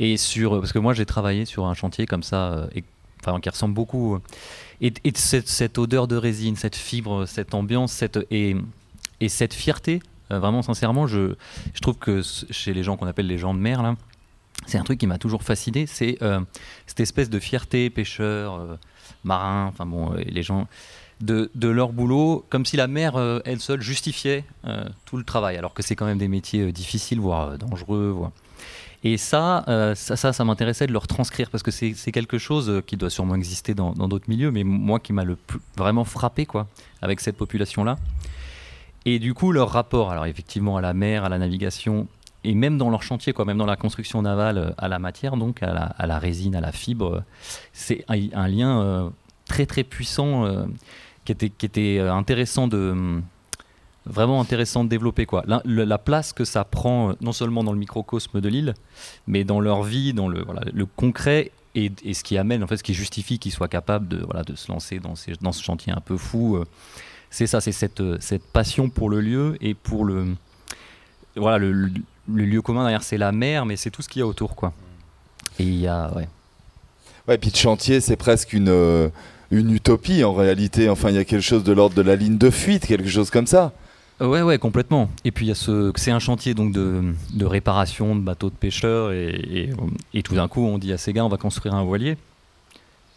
[0.00, 2.68] Et sur, parce que moi j'ai travaillé sur un chantier comme ça,
[3.22, 4.18] enfin, qui ressemble beaucoup.
[4.80, 8.56] Et, et cette, odeur de résine, cette fibre, cette ambiance, cette, et,
[9.20, 11.34] et cette fierté, vraiment sincèrement, je,
[11.74, 13.94] je trouve que chez les gens qu'on appelle les gens de mer, là,
[14.66, 16.40] c'est un truc qui m'a toujours fasciné, c'est euh,
[16.86, 18.76] cette espèce de fierté pêcheur, euh,
[19.24, 20.68] marin, enfin bon, euh, les gens
[21.20, 24.42] de, leur boulot, comme si la mer elle seule justifiait
[25.04, 28.30] tout le travail, alors que c'est quand même des métiers difficiles, voire dangereux, voire.
[29.04, 29.64] Et ça,
[29.96, 33.74] ça, ça, m'intéressait de leur transcrire parce que c'est quelque chose qui doit sûrement exister
[33.74, 35.36] dans d'autres milieux, mais moi qui m'a le
[35.76, 36.68] vraiment frappé quoi,
[37.02, 37.98] avec cette population-là.
[39.04, 42.06] Et du coup, leur rapport, alors effectivement à la mer, à la navigation,
[42.44, 45.36] et même dans leur chantier, quoi, même dans la construction navale euh, à la matière,
[45.36, 47.22] donc à la, résine, à la fibre,
[47.72, 49.10] c'est un, lien euh,
[49.46, 50.64] très très puissant euh,
[51.24, 53.20] qui était, qui était intéressant de
[54.06, 55.44] vraiment intéressant de développer quoi.
[55.46, 58.74] La, place que ça prend non seulement dans le microcosme de l'île,
[59.26, 62.66] mais dans leur vie, dans le, voilà, le concret et, et, ce qui amène en
[62.66, 65.52] fait, ce qui justifie qu'ils soient capables de, voilà, de se lancer dans, ces, dans
[65.52, 66.58] ce chantier un peu fou.
[67.28, 70.34] c'est ça, c'est cette, cette passion pour le lieu et pour le
[71.36, 71.90] voilà le,
[72.28, 74.54] le lieu commun derrière, c'est la mer, mais c'est tout ce qu'il y a autour,
[74.54, 74.72] quoi.
[75.58, 76.28] Et il y a, ouais.
[77.28, 79.08] Ouais, puis le chantier, c'est presque une, euh,
[79.50, 80.88] une utopie en réalité.
[80.88, 83.30] Enfin, il y a quelque chose de l'ordre de la ligne de fuite, quelque chose
[83.30, 83.72] comme ça.
[84.20, 85.10] Ouais, ouais, complètement.
[85.24, 87.02] Et puis il y a ce, c'est un chantier donc de,
[87.32, 89.70] de, réparation de bateaux de pêcheurs et, et,
[90.12, 92.18] et tout d'un coup on dit à ces gars on va construire un voilier.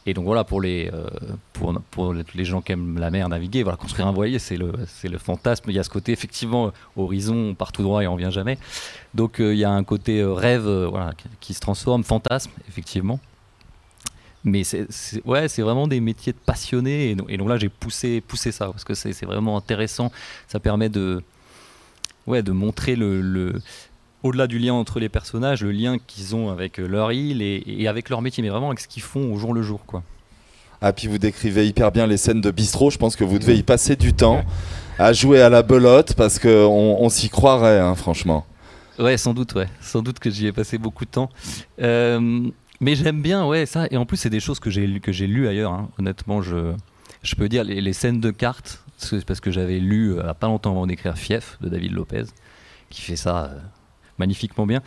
[0.05, 1.07] Et donc voilà, pour les, euh,
[1.53, 4.73] pour, pour, les gens qui aiment la mer, naviguer, voilà, construire un voilier, c'est le,
[4.87, 5.69] c'est le fantasme.
[5.69, 8.57] Il y a ce côté, effectivement, horizon, on part tout droit et on vient jamais.
[9.13, 13.19] Donc euh, il y a un côté euh, rêve voilà, qui, se transforme, fantasme, effectivement.
[14.43, 14.87] Mais c'est,
[15.23, 17.11] ouais, c'est vraiment des métiers de passionnés.
[17.29, 20.11] Et, donc, là, j'ai poussé, poussé ça, parce que c'est, vraiment intéressant.
[20.49, 21.23] Ça permet de,
[22.27, 23.61] ouais, de montrer le
[24.23, 27.87] au-delà du lien entre les personnages, le lien qu'ils ont avec euh, leur île et,
[27.87, 29.81] avec leur métier, mais vraiment avec ce qu'ils font au jour le jour.
[29.85, 30.01] Quoi.
[30.81, 32.89] Ah, puis vous décrivez hyper bien les scènes de bistrot.
[32.89, 34.43] Je pense que vous devez y passer du temps
[34.97, 38.45] à jouer à la belote parce qu'on on, s'y croirait, hein, franchement.
[38.99, 39.67] Ouais, sans doute, ouais.
[39.81, 41.29] Sans doute que j'y ai passé beaucoup de temps.
[41.81, 42.41] Euh,
[42.79, 43.87] mais j'aime bien, ouais, ça.
[43.91, 45.71] Et en plus, c'est des choses que j'ai que j'ai lues ailleurs.
[45.71, 45.89] Hein.
[45.99, 46.73] Honnêtement, je,
[47.23, 48.83] je peux dire les, scènes de cartes,
[49.25, 52.25] parce que j'avais lu euh, pas longtemps avant d'écrire Fief de David Lopez,
[52.89, 53.51] qui fait ça
[54.19, 54.81] magnifiquement bien.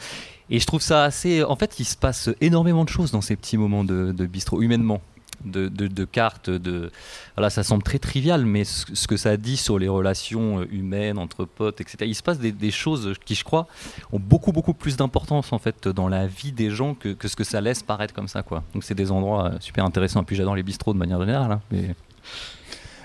[0.50, 1.42] Et je trouve ça assez.
[1.42, 5.00] En fait, il se passe énormément de choses dans ces petits moments de, bistrot, humainement.
[5.44, 6.90] De, de, cartes, de
[7.36, 11.18] voilà, ça semble très trivial, mais ce, que ça dit sur les relations euh, humaines
[11.18, 11.98] entre potes, etc.
[12.06, 13.68] Il se passe des, choses qui, je crois,
[14.12, 17.44] ont beaucoup beaucoup plus d'importance en fait dans la vie des gens que, ce que
[17.44, 18.64] ça laisse paraître comme ça, quoi.
[18.72, 20.22] Donc c'est des endroits euh, super intéressants.
[20.22, 21.52] Et puis j'adore les bistrots de manière générale.
[21.52, 21.94] Hein, mais...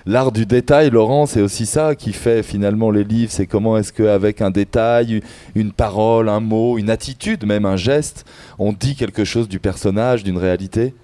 [0.06, 3.32] l'art du détail, Laurent, c'est aussi ça qui fait finalement les livres.
[3.32, 5.22] C'est comment est-ce qu'avec un détail,
[5.54, 8.24] une parole, un mot, une attitude, même un geste,
[8.58, 10.94] on dit quelque chose du personnage, d'une réalité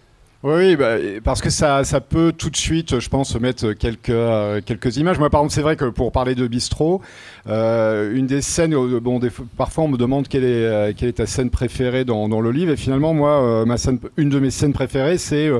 [0.45, 4.97] oui, bah, parce que ça, peut tout de suite, je pense, mettre quelques, euh, quelques
[4.97, 5.18] images.
[5.18, 7.03] Moi, par exemple, c'est vrai que pour parler de bistrot,
[7.49, 9.18] euh, une des scènes, euh, bon,
[9.57, 13.64] parfois on me demande quelle est, ta scène préférée dans, le livre, et finalement, moi,
[13.66, 15.51] ma scène, une de mes scènes préférées, c'est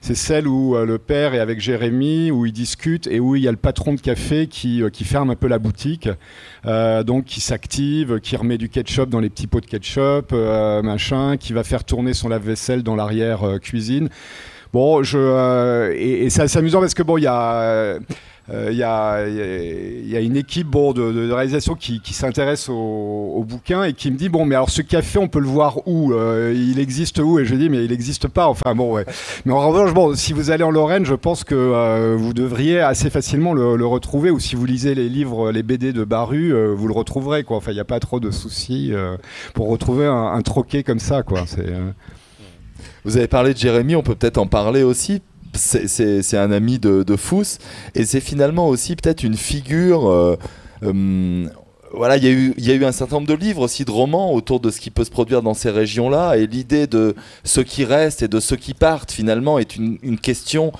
[0.00, 3.50] celle où le père est avec Jérémy, où ils discutent, et où il y a
[3.50, 6.08] le patron de café qui ferme un peu la boutique,
[6.64, 11.52] donc qui s'active, qui remet du ketchup dans les petits pots de ketchup, machin, qui
[11.52, 14.08] va faire tourner son lave-vaisselle dans l'arrière cuisine.
[14.72, 17.98] Bon, je, euh, et, c'est amusant parce que bon, il y a.
[18.50, 23.92] il y, a, y, a, une équipe bon, de, réalisation qui, s'intéresse au, bouquin et
[23.92, 26.78] qui me dit bon mais alors ce café on peut le voir où euh, il
[26.78, 27.38] existe où?
[27.38, 28.46] Et je dis mais il n'existe pas.
[28.46, 29.02] Enfin bon
[29.44, 32.80] mais en revanche bon si vous allez en Lorraine je pense que euh, vous devriez
[32.80, 34.30] assez facilement le, retrouver.
[34.30, 37.58] Ou si vous lisez les livres les BD de Baru vous le retrouverez quoi.
[37.58, 38.92] Enfin il n'y a pas trop de soucis
[39.54, 41.44] pour retrouver un, un, troquet comme ça quoi.
[41.46, 41.72] C'est
[43.04, 45.22] vous avez parlé de Jérémy, on peut peut-être en parler aussi.
[45.54, 47.58] C'est un ami de, Fous
[47.94, 50.08] et c'est finalement aussi peut-être une figure.
[50.08, 50.36] Euh,
[50.82, 51.46] euh,
[51.92, 54.70] voilà, il y, a eu un certain nombre de livres aussi, de romans autour de
[54.70, 56.38] ce qui peut se produire dans ces régions-là.
[56.38, 60.72] Et l'idée de ceux qui restent et de ceux qui partent, finalement, est une question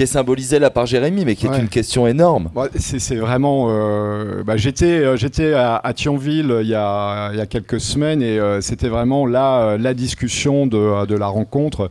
[0.00, 2.48] qui est symbolisé là par Jérémy, mais qui est une question énorme.
[2.74, 3.66] c'est vraiment.
[3.68, 8.22] Euh, bah, j'étais euh, j'étais à, Thionville il y, a, il y, a, quelques semaines
[8.22, 11.90] et euh, c'était vraiment là la discussion de, de, la rencontre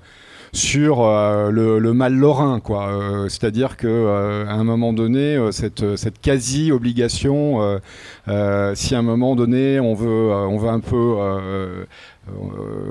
[0.54, 2.90] sur le, mal lorrain, quoi.
[3.28, 7.80] C'est-à-dire que à un moment donné, cette, cette quasi obligation,
[8.74, 11.86] si à un moment donné on veut on veut un peu euh,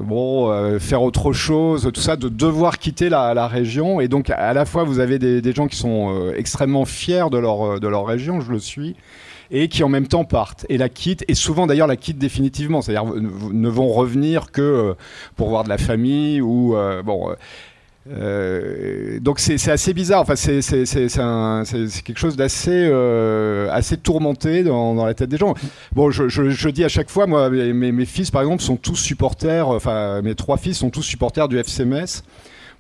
[0.03, 4.01] bon, euh, faire autre chose, tout ça, de devoir quitter la, région.
[4.01, 7.39] Et donc, à la fois, vous avez des, gens qui sont euh, extrêmement fiers de
[7.39, 8.97] leur, de leur région, je le suis,
[9.51, 12.83] et qui en même temps partent et la quittent, et souvent d'ailleurs la quittent définitivement,
[12.83, 14.95] c'est-à-dire ne vont revenir que
[15.37, 17.35] pour voir de la famille ou bon.
[18.11, 20.23] Euh, donc c'est assez bizarre.
[20.23, 20.61] Enfin, c'est
[22.05, 25.55] quelque chose d'assez euh, assez tourmenté dans, dans, la tête des gens.
[25.93, 28.77] Bon, je, je, je dis à chaque fois, moi, mes, mes, fils, par exemple, sont
[28.77, 29.69] tous supporters.
[29.69, 32.23] Enfin, mes trois fils sont tous supporters du FC Metz.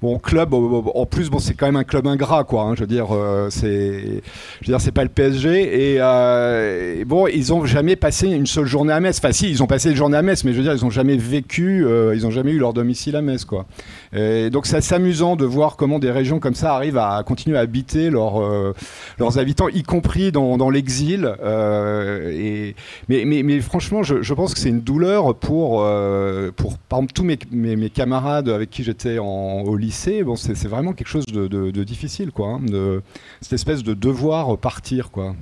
[0.00, 2.62] Bon, club, en plus, bon, c'est quand même un club ingrat, quoi.
[2.62, 4.22] Hein, je veux dire, euh, c'est,
[4.60, 5.96] je veux dire, c'est pas le PSG.
[5.96, 9.18] Et, bon, ils ont jamais passé une seule journée à Metz.
[9.18, 10.90] Enfin, si, ils ont passé une journée à Metz, mais je veux dire, ils ont
[10.90, 13.66] jamais vécu, ils ont jamais eu leur domicile à Metz, quoi.
[14.14, 17.58] Et donc c'est assez amusant de voir comment des régions comme ça arrivent à continuer
[17.58, 18.72] à habiter euh,
[19.18, 21.30] leurs habitants, y compris dans, l'exil.
[21.42, 22.74] Euh, et,
[23.08, 27.00] mais, mais, mais, franchement, je, je pense que c'est une douleur pour, euh, pour par
[27.00, 27.38] exemple, tous mes,
[27.76, 29.87] mes, camarades avec qui j'étais au lycée.
[30.24, 33.02] Bon, c'est vraiment quelque chose de, de, difficile, quoi, hein, de,
[33.40, 35.34] cette espèce de devoir partir, quoi.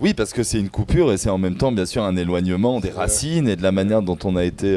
[0.00, 2.78] Oui, parce que c'est une coupure et c'est en même temps, bien sûr, un éloignement
[2.78, 4.76] des racines et de la manière dont on a été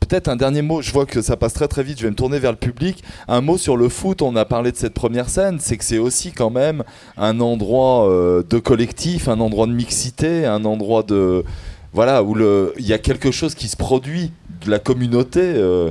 [0.00, 2.16] Peut-être un dernier mot, je vois que ça passe très très vite, je vais me
[2.16, 3.02] tourner vers le public.
[3.28, 5.98] Un mot sur le foot, on a parlé de cette première scène, c'est que c'est
[5.98, 6.84] aussi quand même
[7.16, 11.44] un endroit euh, de collectif, un endroit de mixité, un endroit de...
[11.92, 12.36] Voilà, où
[12.78, 14.30] il y a quelque chose qui se produit
[14.64, 15.40] de la communauté.
[15.40, 15.90] Euh,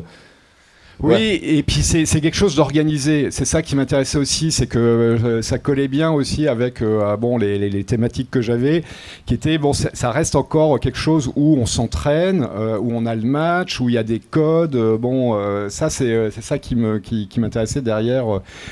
[1.01, 3.29] oui, et puis c'est quelque chose d'organisé.
[3.31, 7.17] C'est ça qui m'intéressait aussi, c'est que euh, ça collait bien aussi avec euh, ah,
[7.17, 8.83] bon, les, les, thématiques que j'avais,
[9.25, 13.15] qui étaient, bon, ça, reste encore quelque chose où on s'entraîne, euh, où on a
[13.15, 14.77] le match, où il y a des codes.
[14.99, 15.35] bon,
[15.69, 18.25] ça, c'est ça qui m'intéressait qui, m'intéressait derrière.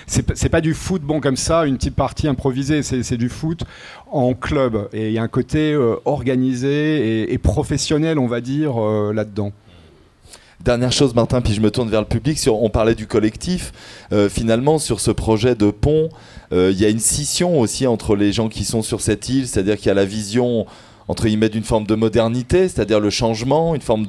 [0.08, 3.64] C'est pas du foot, bon, comme ça, une petite partie improvisée, c'est du foot
[4.12, 4.88] en club.
[4.94, 8.80] Et il y a un côté organisé et, et, professionnel, on va dire,
[9.14, 9.52] là-dedans.
[10.64, 12.40] Dernière chose, Martin, puis je me tourne vers le public.
[12.48, 13.74] On parlait du collectif.
[14.14, 16.08] Euh, finalement, sur ce projet de pont,
[16.54, 19.46] euh, il y a une scission aussi entre les gens qui sont sur cette île,
[19.46, 20.66] c'est-à-dire qu'il y a la vision
[21.10, 24.08] entre guillemets d'une forme de modernité, c'est-à-dire le changement, une forme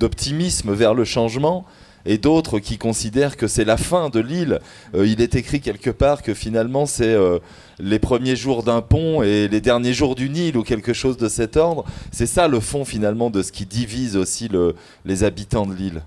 [0.00, 1.64] d'optimisme vers le changement,
[2.06, 4.60] et d'autres qui considèrent que c'est la fin de l'île.
[4.94, 7.38] Euh, il est écrit quelque part que finalement c'est euh,
[7.78, 11.28] les premiers jours d'un pont et les derniers jours du Nil ou quelque chose de
[11.28, 11.84] cet ordre.
[12.10, 14.74] C'est ça le fond finalement de ce qui divise aussi le,
[15.04, 16.02] les habitants de l'île.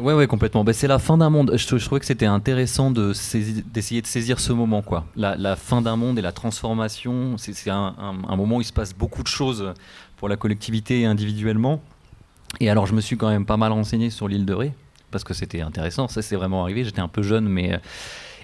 [0.00, 0.64] Ouais, ouais, complètement.
[0.64, 1.52] Ben, c'est la fin d'un monde.
[1.54, 5.04] Je, trouvais que c'était intéressant d'essayer de, saisir ce moment, quoi.
[5.14, 7.36] La, fin d'un monde et la transformation.
[7.36, 9.74] C'est un, un, moment où il se passe beaucoup de choses
[10.16, 11.82] pour la collectivité et individuellement.
[12.60, 14.72] Et alors, je me suis quand même pas mal renseigné sur l'île de Ré,
[15.10, 16.08] parce que c'était intéressant.
[16.08, 16.84] Ça, c'est vraiment arrivé.
[16.84, 17.74] J'étais un peu jeune, mais.
[17.74, 17.78] Euh,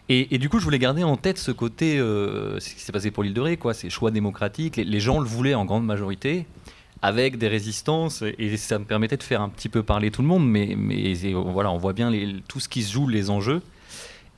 [0.08, 3.10] et, du coup, je voulais garder en tête ce côté, euh, ce qui s'est passé
[3.10, 4.76] pour l'île de Ré, quoi, ces choix démocratiques.
[4.76, 6.46] Les, gens le voulaient en grande majorité,
[7.02, 10.28] avec des résistances, et ça me permettait de faire un petit peu parler tout le
[10.28, 10.48] monde.
[10.48, 12.12] Mais, mais voilà, on voit bien
[12.46, 13.62] tout ce qui se joue, les enjeux.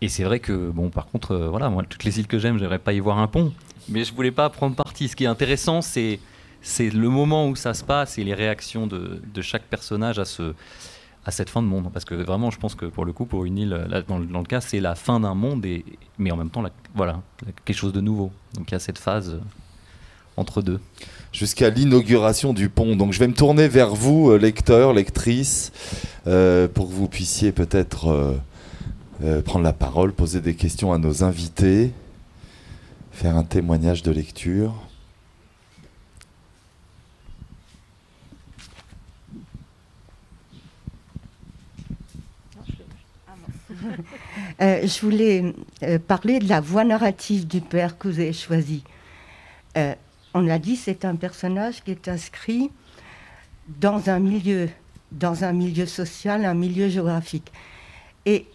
[0.00, 2.78] Et c'est vrai que, bon, par contre, voilà, moi, toutes les îles que j'aime, j'aimerais
[2.78, 3.52] pas y voir un pont.
[3.90, 5.08] Mais je voulais pas prendre parti.
[5.08, 6.18] Ce qui est intéressant, c'est
[6.62, 10.24] c'est le moment où ça se passe et les réactions de, de, chaque personnage à,
[10.24, 10.54] ce,
[11.28, 11.90] à cette fin de monde.
[11.92, 14.38] Parce que vraiment, je pense que pour le coup, pour une île, là, dans, dans,
[14.38, 15.84] le cas, c'est la fin d'un monde, et,
[16.18, 16.64] mais en même temps,
[16.94, 17.20] voilà,
[17.66, 18.32] quelque chose de nouveau.
[18.54, 19.40] Donc il y a cette phase euh,
[20.38, 20.80] entre deux.
[21.30, 22.96] Jusqu'à l'inauguration du pont.
[22.96, 25.70] Donc je vais me tourner vers vous, euh, lecteurs, lectrices,
[26.26, 28.32] euh, pour que vous puissiez peut-être euh,
[29.22, 31.92] euh, prendre la parole, poser des questions à nos invités,
[33.12, 34.87] faire un témoignage de lecture.
[44.60, 45.54] Euh, je voulais
[45.84, 48.82] euh, parler de la voix narrative du père que vous avez choisi.
[49.76, 49.94] Euh,
[50.34, 52.70] on l'a dit, c'est un personnage qui est inscrit
[53.80, 54.68] dans un milieu,
[55.12, 57.52] dans un milieu social, un milieu géographique.
[58.26, 58.46] Et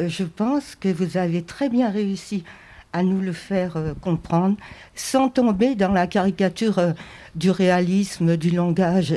[0.00, 2.44] je pense que vous avez très bien réussi
[2.92, 4.56] à nous le faire comprendre,
[4.94, 6.94] sans tomber dans la caricature
[7.34, 9.14] du réalisme, du langage,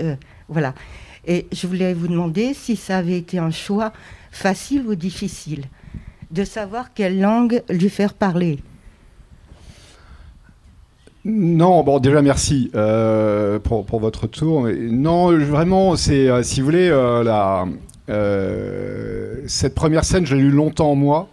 [0.47, 0.73] voilà.
[1.25, 3.91] Et je voulais vous demander si ça avait été un choix
[4.31, 5.65] facile ou difficile
[6.31, 8.59] de savoir quelle langue lui faire parler.
[11.25, 14.67] Non, bon, déjà merci euh, pour, pour, votre tour.
[14.67, 17.67] Non, vraiment, c'est, euh, si vous voulez, euh, la,
[19.45, 21.27] cette première scène, je l'ai lue longtemps moi.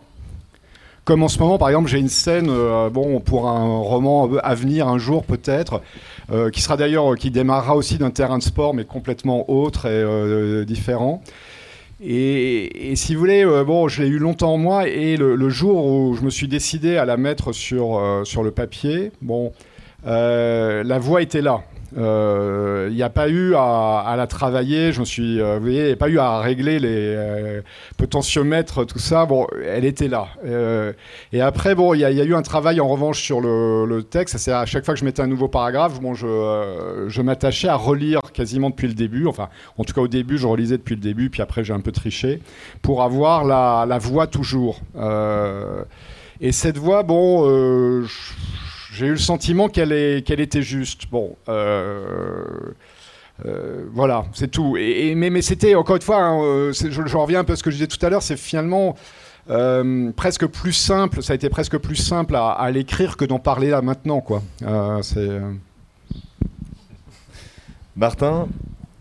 [1.05, 2.51] Comme en ce moment, par exemple, j'ai une scène,
[2.92, 5.80] bon, pour un roman à venir un jour peut-être,
[6.53, 11.22] qui sera d'ailleurs, qui démarrera aussi d'un terrain de sport, mais complètement autre et différent.
[12.01, 15.49] Et, si vous voulez, euh, bon, je l'ai eu longtemps en moi, et le, le,
[15.49, 19.53] jour où je me suis décidé à la mettre sur, euh, sur le papier, bon,
[20.07, 21.62] euh, la voix était là.
[21.97, 25.80] Il euh, n'y a pas eu à, la travailler, je me suis, euh, vous voyez,
[25.80, 27.62] il n'y a pas eu à régler les euh,
[27.97, 29.24] potentiomètres, tout ça.
[29.24, 30.28] Bon, elle était là.
[31.32, 34.36] Et après, bon, il y, a eu un travail en revanche sur le, texte.
[34.36, 38.20] C'est à chaque fois que je mettais un nouveau paragraphe, bon, je, m'attachais à relire
[38.34, 39.26] quasiment depuis le début.
[39.26, 41.80] Enfin, en tout cas au début, je relisais depuis le début, puis après j'ai un
[41.80, 42.40] peu triché
[42.82, 44.80] pour avoir la, voix toujours.
[46.42, 48.05] Et cette voix, bon.
[48.97, 51.03] J'ai eu le sentiment qu'elle qu était juste.
[51.11, 52.44] Bon, euh,
[53.44, 54.78] euh, voilà, c'est tout.
[54.78, 57.57] Et, et, mais, mais c'était, encore une fois, hein, je, je, reviens un peu à
[57.57, 58.97] ce que je disais tout à l'heure, c'est finalement
[59.51, 63.38] euh, presque plus simple, ça a été presque plus simple à, à l'écrire que d'en
[63.38, 64.22] parler là maintenant.
[64.22, 64.42] Quoi.
[67.97, 68.49] Martin,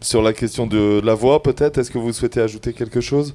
[0.01, 3.33] sur la question de la voix, peut-être, est-ce que vous souhaitez ajouter quelque chose?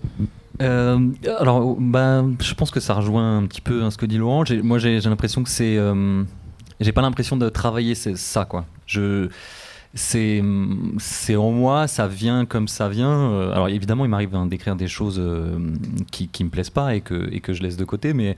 [0.61, 0.98] Euh,
[1.38, 4.44] alors, bah, je pense que ça rejoint un petit peu hein, ce que dit Laurent.
[4.62, 6.22] Moi, j'ai l'impression que c'est euh,
[6.81, 8.64] j'ai pas l'impression de travailler ça quoi.
[9.95, 10.41] C'est
[11.37, 13.33] en moi, ça vient comme ça vient.
[13.33, 15.59] Euh, alors évidemment, il m'arrive d'écrire des choses euh,
[16.12, 18.37] qui qui me plaisent pas et que et que je laisse de côté, mais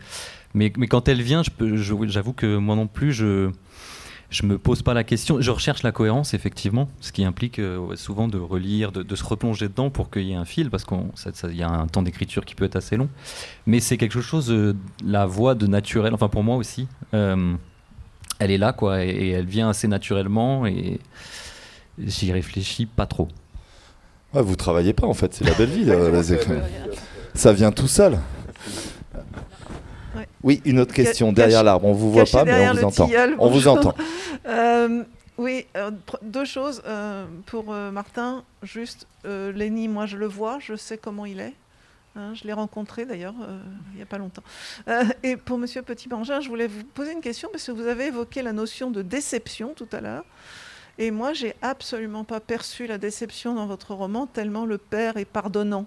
[0.54, 1.42] mais mais quand elle vient,
[2.04, 3.50] j'avoue que moi non plus je
[4.30, 5.42] je me pose pas la question.
[5.42, 9.68] Je recherche la cohérence, effectivement, ce qui implique euh, souvent de relire, de, se replonger
[9.68, 12.54] dedans pour qu'il y ait un fil, parce qu'il y a un temps d'écriture qui
[12.54, 13.10] peut être assez long.
[13.66, 14.50] Mais c'est quelque chose,
[15.04, 16.88] la voix de naturel, enfin pour moi aussi,
[18.44, 20.98] elle est là, quoi, et, et, elle vient assez naturellement, et
[21.98, 23.28] j'y réfléchis pas trop.
[24.34, 25.96] Ouais, vous travaillez pas, en fait, c'est la belle vie, là,
[27.34, 28.18] Ça vient tout seul.
[30.14, 30.26] Ouais.
[30.42, 31.86] Oui, une autre question derrière l'arbre.
[31.86, 33.06] On vous voit pas, mais on vous entend.
[33.06, 33.94] Tilleul, on vous entend.
[34.46, 35.04] euh,
[35.38, 35.90] oui, euh,
[36.22, 38.44] deux choses euh, pour euh, Martin.
[38.62, 41.54] Juste, Lenny, moi je le vois, je sais comment il est.
[42.14, 43.34] Hein, je l'ai rencontré d'ailleurs
[43.92, 44.42] il n'y a pas longtemps.
[45.22, 48.06] et pour Monsieur Petit Bangin, je voulais vous poser une question parce que vous avez
[48.06, 50.24] évoqué la notion de déception tout à l'heure.
[50.98, 55.24] Et moi, j'ai absolument pas perçu la déception dans votre roman, tellement le père est
[55.24, 55.86] pardonnant.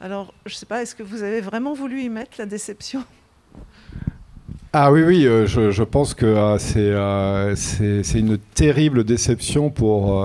[0.00, 3.02] Alors, je ne sais pas, est-ce que vous avez vraiment voulu y mettre la déception?
[4.78, 10.22] Ah oui, oui, euh, je, pense que euh, c'est euh, c'est une terrible déception pour,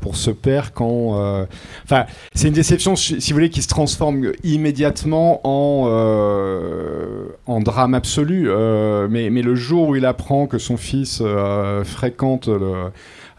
[0.00, 1.46] pour ce père quand...
[1.82, 5.88] Enfin, c'est une déception, si vous voulez, qui se transforme immédiatement en,
[7.46, 8.48] en drame absolu.
[9.10, 11.20] mais, mais le jour où il apprend que son fils
[11.82, 12.48] fréquente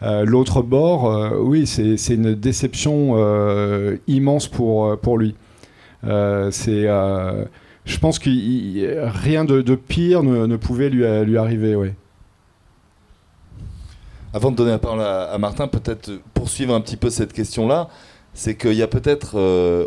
[0.02, 3.16] l'autre bord, oui, c'est une déception
[4.06, 5.34] immense pour, pour lui.
[6.50, 6.86] c'est
[7.84, 8.30] je pense que
[9.22, 11.04] rien de, pire ne, pouvait lui,
[11.36, 11.94] arriver.
[14.32, 17.88] Avant de donner la parole à, à Martin, peut-être poursuivre un petit peu cette question-là,
[18.34, 19.86] c'est qu'il y a peut-être, euh,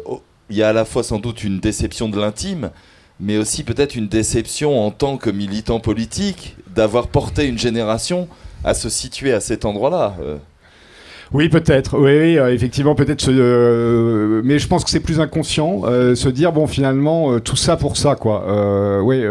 [0.50, 2.72] il y a à la fois sans doute une déception de l'intime,
[3.20, 8.28] mais aussi peut-être une déception en tant que militant politique d'avoir porté une génération
[8.64, 10.16] à se situer à cet endroit-là.
[10.22, 10.38] Euh.
[11.34, 11.98] Oui, peut-être.
[11.98, 13.26] Oui, euh, effectivement, peut-être.
[13.28, 17.76] Euh, mais je pense que c'est plus inconscient, euh, se dire bon, finalement, tout ça
[17.76, 19.02] pour ça, quoi.
[19.02, 19.24] oui.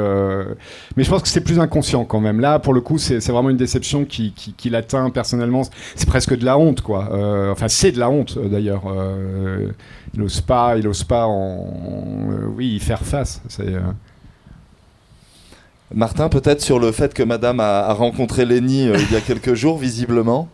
[0.97, 2.41] mais je pense que c'est plus inconscient quand même.
[2.41, 5.63] Là, pour le coup, c'est vraiment une déception qui, qui, l'atteint personnellement.
[5.95, 7.09] C'est presque de la honte, quoi.
[7.53, 8.83] enfin, c'est de la honte d'ailleurs.
[10.15, 11.73] il n'ose pas, il ose pas en,
[12.57, 13.41] oui, y faire face.
[13.49, 13.73] C'est.
[15.95, 19.79] Martin, peut-être sur le fait que Madame a, rencontré Lenny il y a quelques jours,
[19.79, 20.49] visiblement.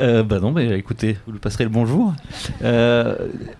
[0.00, 2.14] Euh, bah non, mais écoutez, vous lui passerez le bonjour.
[2.62, 3.16] Euh,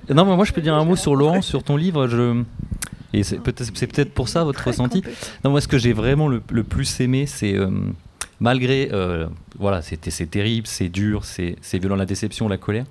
[0.08, 2.06] non, mais moi je peux dire un mot sur Laurent, sur ton livre.
[2.08, 2.42] Je...
[3.12, 5.02] Et c'est peut-être, c'est peut-être pour ça votre ressenti.
[5.44, 7.70] Non, moi ce que j'ai vraiment le, plus aimé, c'est euh,
[8.40, 8.90] malgré,
[9.58, 12.84] voilà, c'est, c'est terrible, c'est dur, c'est, c'est violent, la déception, la colère.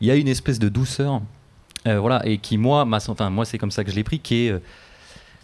[0.00, 1.22] Il y a une espèce de douceur,
[1.86, 4.54] voilà, et qui moi, enfin moi c'est comme ça que je l'ai pris, qui est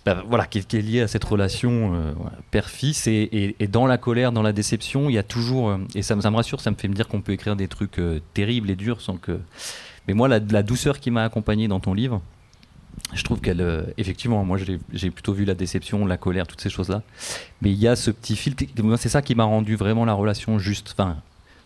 [0.07, 2.13] bah, voilà, qui est, lié à cette relation euh,
[2.51, 3.07] père-fils.
[3.07, 5.71] Et, dans la colère, dans la déception, il y a toujours.
[5.71, 7.69] Euh, et ça, ça, me rassure, ça me fait me dire qu'on peut écrire des
[7.69, 9.39] trucs euh, terribles et durs sans que.
[10.09, 12.23] Mais moi, la, la douceur qui m'a accompagné dans ton livre,
[13.13, 13.93] je trouve qu'elle.
[13.99, 14.59] effectivement, moi,
[14.93, 17.03] j'ai plutôt vu la déception, la colère, toutes ces choses-là.
[17.61, 18.55] Mais il y a ce petit fil.
[18.97, 20.95] C'est ça qui m'a rendu vraiment la relation juste.
[20.97, 21.17] Enfin,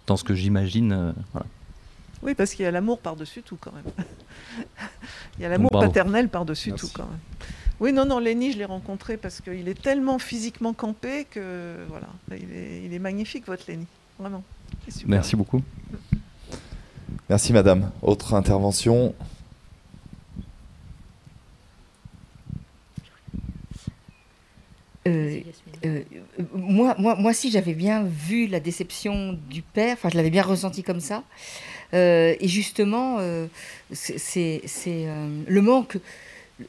[0.07, 1.15] dans ce que j'imagine.
[2.23, 3.85] Oui, parce qu'il y a l'amour par-dessus tout, quand même.
[5.39, 7.21] il y a l'amour paternel par-dessus tout, quand même.
[7.81, 12.07] Oui, non, non, Lenny, je l'ai rencontré parce qu'il est tellement physiquement campé que voilà,
[12.31, 13.87] il est, magnifique votre Lenny,
[14.19, 14.45] vraiment.
[15.07, 15.63] Merci beaucoup.
[17.29, 17.91] Merci madame.
[18.03, 19.15] Autre intervention
[25.07, 25.41] euh,
[25.85, 26.03] euh,
[26.55, 30.43] moi, moi, moi, si j'avais bien vu la déception du père, enfin, je l'avais bien
[30.43, 31.25] ressenti comme ça.
[31.93, 33.19] Euh, et justement,
[33.93, 34.63] c'est
[35.47, 35.99] le manque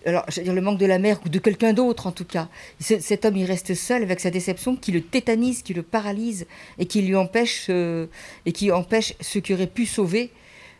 [0.06, 2.50] alors, je dire, le manque de la mère ou de quelqu'un d'autre en tout cas.
[2.80, 6.48] Cet homme, il reste seul avec sa déception qui le tétanise, qui le paralyse
[6.80, 8.08] et qui lui empêche, euh,
[8.46, 10.32] et qui empêche ce qui aurait pu sauver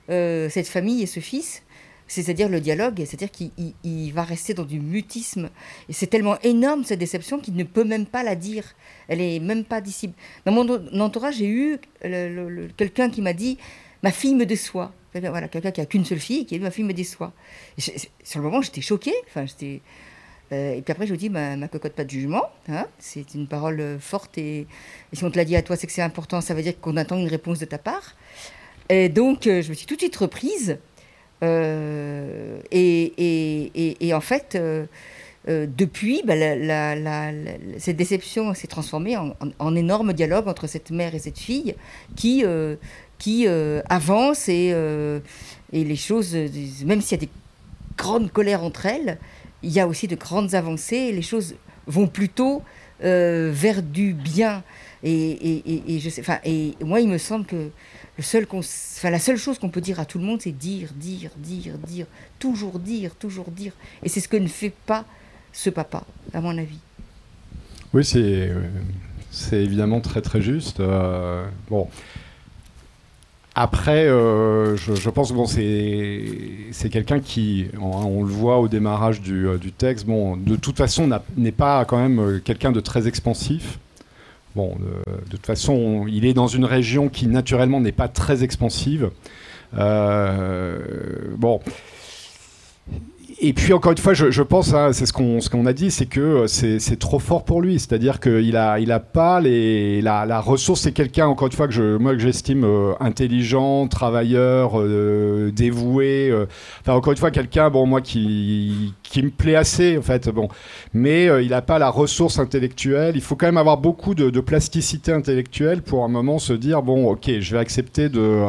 [0.10, 1.62] euh, cette famille et ce fils.
[2.08, 5.50] C'est-à-dire le dialogue, c'est-à-dire qu'il va rester dans du mutisme.
[5.90, 8.76] Et c'est tellement énorme cette déception qu'il ne peut même pas la dire.
[9.08, 10.14] Elle est même pas dissible.
[10.46, 11.80] Dans mon entourage, j'ai eu
[12.78, 13.58] quelqu'un qui m'a dit
[14.04, 14.94] Ma fille me déçoit.
[15.20, 17.32] Voilà, quelqu'un qui a qu'une seule fille, qui a dit ma fille me déçoit.
[17.78, 19.16] sur le moment, j'étais choquée.
[19.28, 19.82] Enfin, j'étais.
[20.52, 22.50] Euh, et puis après, je vous dis, ma, ma cocotte, pas de jugement.
[22.70, 22.86] Hein.
[23.00, 24.38] c'est une parole euh, forte.
[24.38, 24.68] Et,
[25.14, 26.42] si on te l'a dit à toi, c'est que c'est important.
[26.42, 28.16] Ça veut dire qu'on attend une réponse de ta part.
[28.90, 30.78] Et donc, euh, je me suis tout de suite reprise.
[31.42, 32.72] et,
[34.14, 34.58] en fait,
[35.48, 36.34] depuis, bah,
[37.78, 41.76] cette déception s'est transformée en, énorme dialogue entre cette mère et cette fille
[42.16, 42.44] qui
[43.18, 45.20] qui euh, avance et, euh,
[45.72, 46.36] et les choses,
[46.86, 47.30] même s'il y a des
[47.98, 49.18] grandes colères entre elles,
[49.64, 51.56] il y a aussi de grandes avancées et les choses
[51.88, 52.62] vont plutôt
[53.04, 54.64] euh, vers du bien.
[55.04, 57.70] Et, moi, il me semble que
[58.18, 62.08] la seule chose qu'on peut dire à tout le monde, c'est dire, dire, dire, dire,
[62.40, 63.74] toujours dire, toujours dire.
[64.04, 65.06] Et c'est ce que ne fait pas
[65.56, 66.04] ce papa,
[66.34, 66.80] à mon avis.
[67.94, 68.52] Oui, c'est
[69.32, 70.82] c'est évidemment très très juste.
[71.70, 71.88] bon,
[73.58, 79.48] après, euh, je, pense que bon, c'est quelqu'un qui, on, le voit au démarrage du,
[79.48, 83.08] euh, du texte, bon, de toute façon n'est pas quand même euh, quelqu'un de très
[83.08, 83.80] expansif.
[84.58, 89.10] Bon, de, toute façon, il est dans une région qui naturellement n'est pas très expansive.
[89.74, 91.62] bon,
[93.38, 95.92] et puis encore une fois, je, pense, hein, c'est ce qu'on ce qu'on a dit,
[95.92, 97.80] c'est que euh, c'est trop fort pour lui.
[97.80, 100.82] C'est-à-dire qu'il a il a pas les la, la ressource.
[100.82, 106.34] C'est quelqu'un encore une fois que je moi que j'estime euh, intelligent, travailleur, euh, dévoué.
[106.82, 110.48] enfin encore une fois quelqu'un bon moi qui qui me plaît assez en fait bon.
[110.94, 113.16] Mais il n'a pas la ressource intellectuelle.
[113.16, 116.82] Il faut quand même avoir beaucoup de, de, plasticité intellectuelle pour un moment se dire
[116.82, 118.42] bon ok je vais accepter de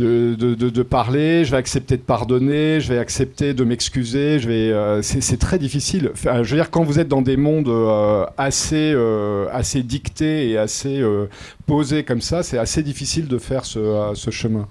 [0.00, 4.38] de, de, parler, je vais accepter de pardonner, je vais accepter de m'excuser.
[4.38, 6.12] Je vais, euh, c'est, très difficile.
[6.14, 10.58] je veux dire, quand vous êtes dans des mondes euh, assez, euh, assez dictés et
[10.58, 11.02] assez
[11.66, 14.68] posés comme ça, c'est assez difficile de faire ce, ce chemin.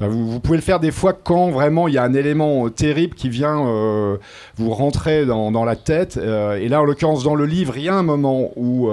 [0.00, 3.28] Vous, pouvez le faire des fois quand vraiment il y a un élément terrible qui
[3.28, 4.18] vient
[4.56, 6.16] vous rentrer dans, dans la tête.
[6.16, 8.90] et là, en l'occurrence, dans le livre, il y a un moment où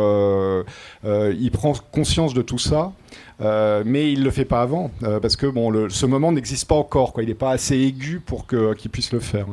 [1.06, 2.92] il prend conscience de tout ça.
[3.42, 6.68] Euh, mais il ne le fait pas avant, euh, parce que bon, ce moment n'existe
[6.68, 7.14] pas encore.
[7.14, 7.24] Quoi.
[7.24, 9.48] Il n'est pas assez aigu pour qu'il puisse le faire.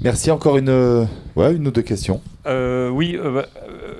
[0.00, 0.30] Merci.
[0.30, 1.06] Encore une,
[1.36, 2.20] ouais, une ou deux questions.
[2.46, 3.46] Euh, oui, bah,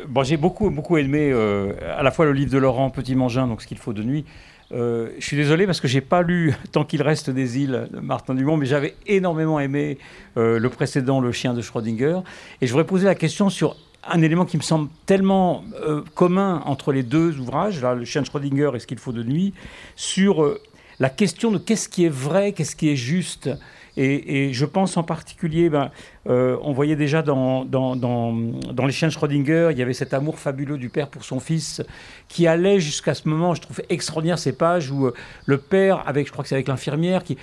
[0.09, 3.63] bon, j'ai beaucoup, beaucoup aimé à la fois le livre de Laurent Petit Mangin, donc
[3.63, 4.25] Ce qu'il faut de nuit.
[4.73, 8.35] Je suis désolé parce que j'ai pas lu Tant qu'il reste des îles de Martin
[8.35, 9.99] Dumont, mais j'avais énormément aimé
[10.37, 12.21] le précédent, Le chien de Schrödinger.
[12.61, 16.63] Et je voudrais poser la question sur un élément qui me semble tellement euh, commun
[16.65, 19.55] entre les deux ouvrages, là, le chien de Schrödinger et ce qu'il faut de nuit,
[19.97, 20.61] sur euh,
[20.99, 23.51] la question de qu'est-ce qui est vrai, qu'est-ce qui est juste.
[23.97, 25.91] Et, je pense en particulier, ben,
[26.29, 30.79] euh, on voyait déjà dans, Les chiens de Schrödinger, il y avait cet amour fabuleux
[30.79, 31.83] du père pour son fils
[32.29, 35.11] qui allait jusqu'à ce moment, je trouve extraordinaire ces pages où
[35.47, 37.39] le père, avec, je crois que c'est avec l'infirmière, qui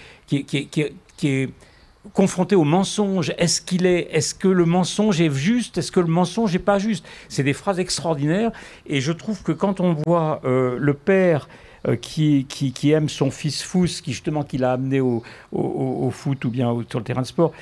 [1.24, 1.50] est
[2.14, 3.34] confronté au mensonge.
[3.38, 5.78] Est-ce qu'il est, est-ce que le mensonge est juste?
[5.78, 7.06] Est-ce que le mensonge n'est pas juste?
[7.28, 8.52] C'est des phrases extraordinaires.
[8.88, 11.48] Et je trouve que quand on voit euh, le père
[11.88, 15.24] euh, qui, qui, aime son fils Fous, qui justement qu'il a amené au,
[16.12, 17.54] foot ou bien sur le terrain de sport,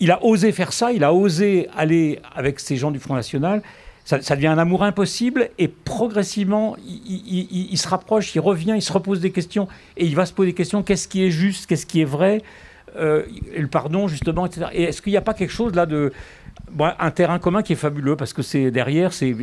[0.00, 0.92] il a osé faire ça.
[0.92, 3.62] Il a osé aller avec ces gens du Front National.
[4.04, 8.92] Ça, devient un amour impossible et progressivement, il, il, se rapproche, il revient, il se
[8.92, 10.82] repose des questions et il va se poser des questions.
[10.82, 11.66] Qu'est-ce qui est juste?
[11.66, 12.42] Qu'est-ce qui est vrai?
[12.96, 13.24] Euh,
[13.56, 14.66] le pardon, justement, etc.
[14.72, 16.12] Et est-ce qu'il n'y a pas quelque chose là de.
[16.78, 19.34] un terrain commun qui est fabuleux, parce que c'est derrière, c'est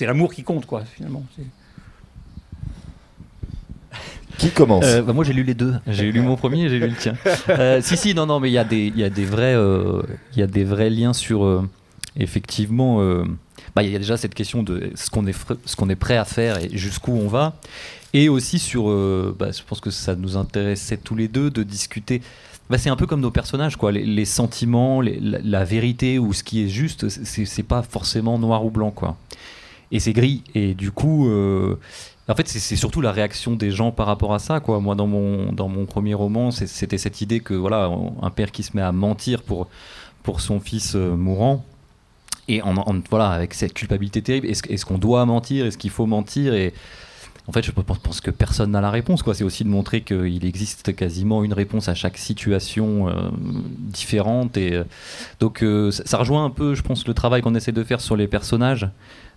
[0.00, 1.24] l'amour qui compte, quoi, finalement.
[4.40, 5.74] Qui commence euh, bah, Moi, j'ai lu les deux.
[5.86, 7.14] J'ai lu mon premier et j'ai lu le tien.
[7.48, 10.38] Euh, si, si, non, non, mais il y, a des, y, a des vrais, il
[10.38, 11.64] y a des vrais liens sur.
[12.16, 13.02] effectivement,
[13.74, 16.16] bah, il y a déjà cette question de ce qu'on est, ce qu'on est prêt
[16.16, 17.56] à faire et jusqu'où on va.
[18.12, 18.84] Et aussi sur.
[19.38, 22.22] Bah, je pense que ça nous intéressait tous les deux de discuter
[22.70, 23.90] bah, c'est un peu comme nos personnages, quoi.
[23.90, 28.92] Les, sentiments, la, vérité ou ce qui est juste, c'est pas forcément noir ou blanc,
[28.92, 29.16] quoi.
[29.90, 30.44] Et c'est gris.
[30.54, 31.74] Et du coup, euh,
[32.30, 34.80] en fait, c'est surtout la réaction des gens par rapport à ça, quoi.
[34.80, 37.90] Moi, dans mon, dans mon premier roman, c'était cette idée que, voilà,
[38.22, 39.68] un père qui se met à mentir pour,
[40.22, 41.64] pour son fils euh, mourant.
[42.48, 42.74] Et en,
[43.10, 45.66] voilà, avec cette culpabilité terrible, est-ce qu'on doit mentir?
[45.66, 46.54] Est-ce qu'il faut mentir?
[46.54, 46.72] Et,
[47.50, 49.24] en fait, je pense que personne n'a la réponse.
[49.34, 53.12] C'est aussi de montrer qu'il existe quasiment une réponse à chaque situation euh,
[53.78, 54.56] différente.
[54.56, 54.84] Et euh,
[55.40, 58.14] donc, euh, ça, rejoint un peu, je pense, le travail qu'on essaie de faire sur
[58.14, 58.88] les personnages.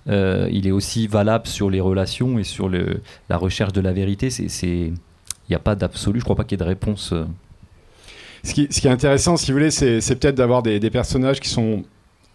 [0.08, 4.30] Il est aussi valable sur les relations et sur la recherche de la vérité.
[4.30, 4.94] Il
[5.50, 6.20] n'y a pas d'absolu.
[6.20, 7.14] Je crois pas qu'il y ait de réponse.
[8.44, 11.50] Ce qui, ce qui, est intéressant, si vous voulez, c'est peut-être d'avoir des, personnages qui
[11.50, 11.84] sont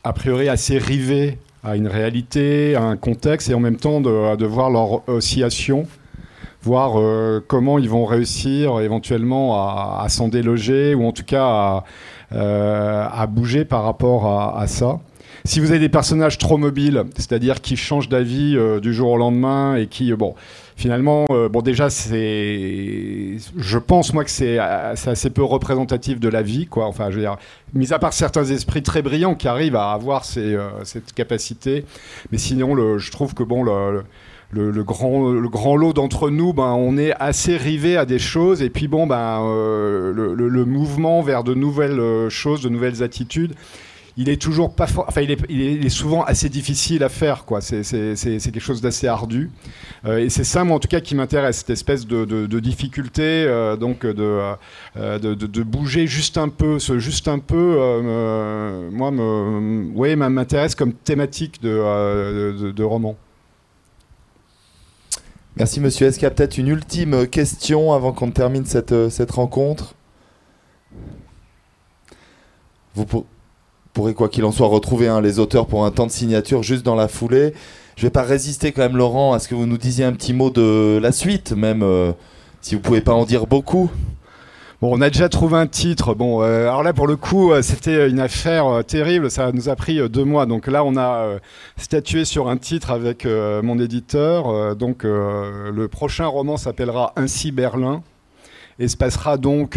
[0.04, 4.46] a priori assez rivés à une réalité, à un contexte, et en même temps de,
[4.46, 5.86] voir leur oscillation,
[6.62, 11.84] voir euh, comment ils vont réussir éventuellement à, s'en déloger, ou en tout cas à,
[12.32, 15.00] euh, bouger par rapport à, ça.
[15.48, 19.16] Si vous avez des personnages trop mobiles, c'est-à-dire qui changent d'avis euh, du jour au
[19.16, 20.34] lendemain et qui, bon,
[20.76, 23.38] finalement, euh, bon, déjà, c'est.
[23.56, 26.84] Je pense, moi, que c'est assez peu représentatif de la vie, quoi.
[26.84, 27.38] Enfin, je veux dire,
[27.72, 31.86] mis à part certains esprits très brillants qui arrivent à avoir euh, cette capacité.
[32.30, 36.98] Mais sinon, je trouve que, bon, le, grand, le grand lot d'entre nous, ben, on
[36.98, 38.60] est assez rivé à des choses.
[38.60, 43.54] Et puis, bon, ben, euh, le, mouvement vers de nouvelles choses, de nouvelles attitudes
[44.18, 45.30] il est toujours pas enfin il
[45.86, 47.60] est, souvent assez difficile à faire quoi.
[47.60, 49.50] C'est quelque chose d'assez ardu.
[50.04, 53.22] Euh, et c'est ça moi en tout cas qui m'intéresse, cette espèce de, de, difficulté
[53.22, 54.58] euh, donc euh,
[54.96, 57.76] de, de, bouger juste un peu, ce juste un peu,
[58.90, 63.16] moi me, ouais, m'intéresse comme thématique de, roman.
[65.56, 66.08] Merci monsieur.
[66.08, 69.94] Est-ce qu'il y a peut-être une ultime question avant qu'on termine cette, cette rencontre?
[72.94, 73.26] Vous pour
[73.98, 76.86] pourrez quoi qu'il en soit retrouver hein, les auteurs pour un temps de signature juste
[76.86, 77.52] dans la foulée.
[77.96, 80.32] Je vais pas résister quand même Laurent à ce que vous nous disiez un petit
[80.32, 82.12] mot de la suite, même euh,
[82.60, 83.90] si vous pouvez pas en dire beaucoup.
[84.80, 86.14] Bon, on a déjà trouvé un titre.
[86.14, 89.32] Bon, euh, alors là, pour le coup, euh, c'était une affaire terrible.
[89.32, 90.46] Ça nous a pris deux mois.
[90.46, 91.40] Donc là, on a
[91.76, 94.76] statué sur un titre avec mon éditeur.
[94.76, 98.04] donc, le prochain roman s'appellera Ainsi Berlin
[98.78, 99.76] et se passera donc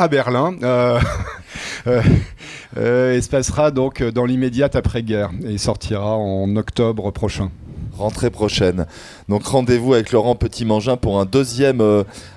[0.00, 0.54] à Berlin.
[0.62, 0.98] Euh,
[1.86, 2.02] euh,
[2.78, 5.30] euh, et se passera donc dans l'immédiate après-guerre.
[5.46, 7.50] Et sortira en octobre prochain
[7.98, 8.86] rentrée prochaine.
[9.28, 11.82] Donc rendez-vous avec Laurent Petit-Mangin pour un deuxième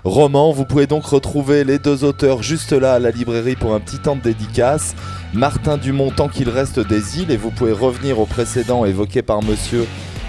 [0.03, 0.51] roman.
[0.51, 3.99] Vous pouvez donc retrouver les deux auteurs juste là à la librairie pour un petit
[3.99, 4.93] temps de dédicace.
[5.33, 9.41] Martin Dumont, tant qu'il reste des îles, et vous pouvez revenir au précédent évoqué par
[9.41, 9.87] monsieur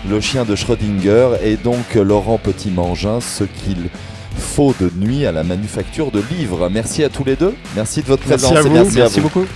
[0.08, 3.88] le chien de Schrödinger, et donc Laurent Petit-Mangin, ce qu'il
[4.36, 6.68] faux de nuit à la manufacture de livres.
[6.68, 7.54] Merci à tous les deux.
[7.74, 9.46] Merci de votre présence merci et merci, merci beaucoup.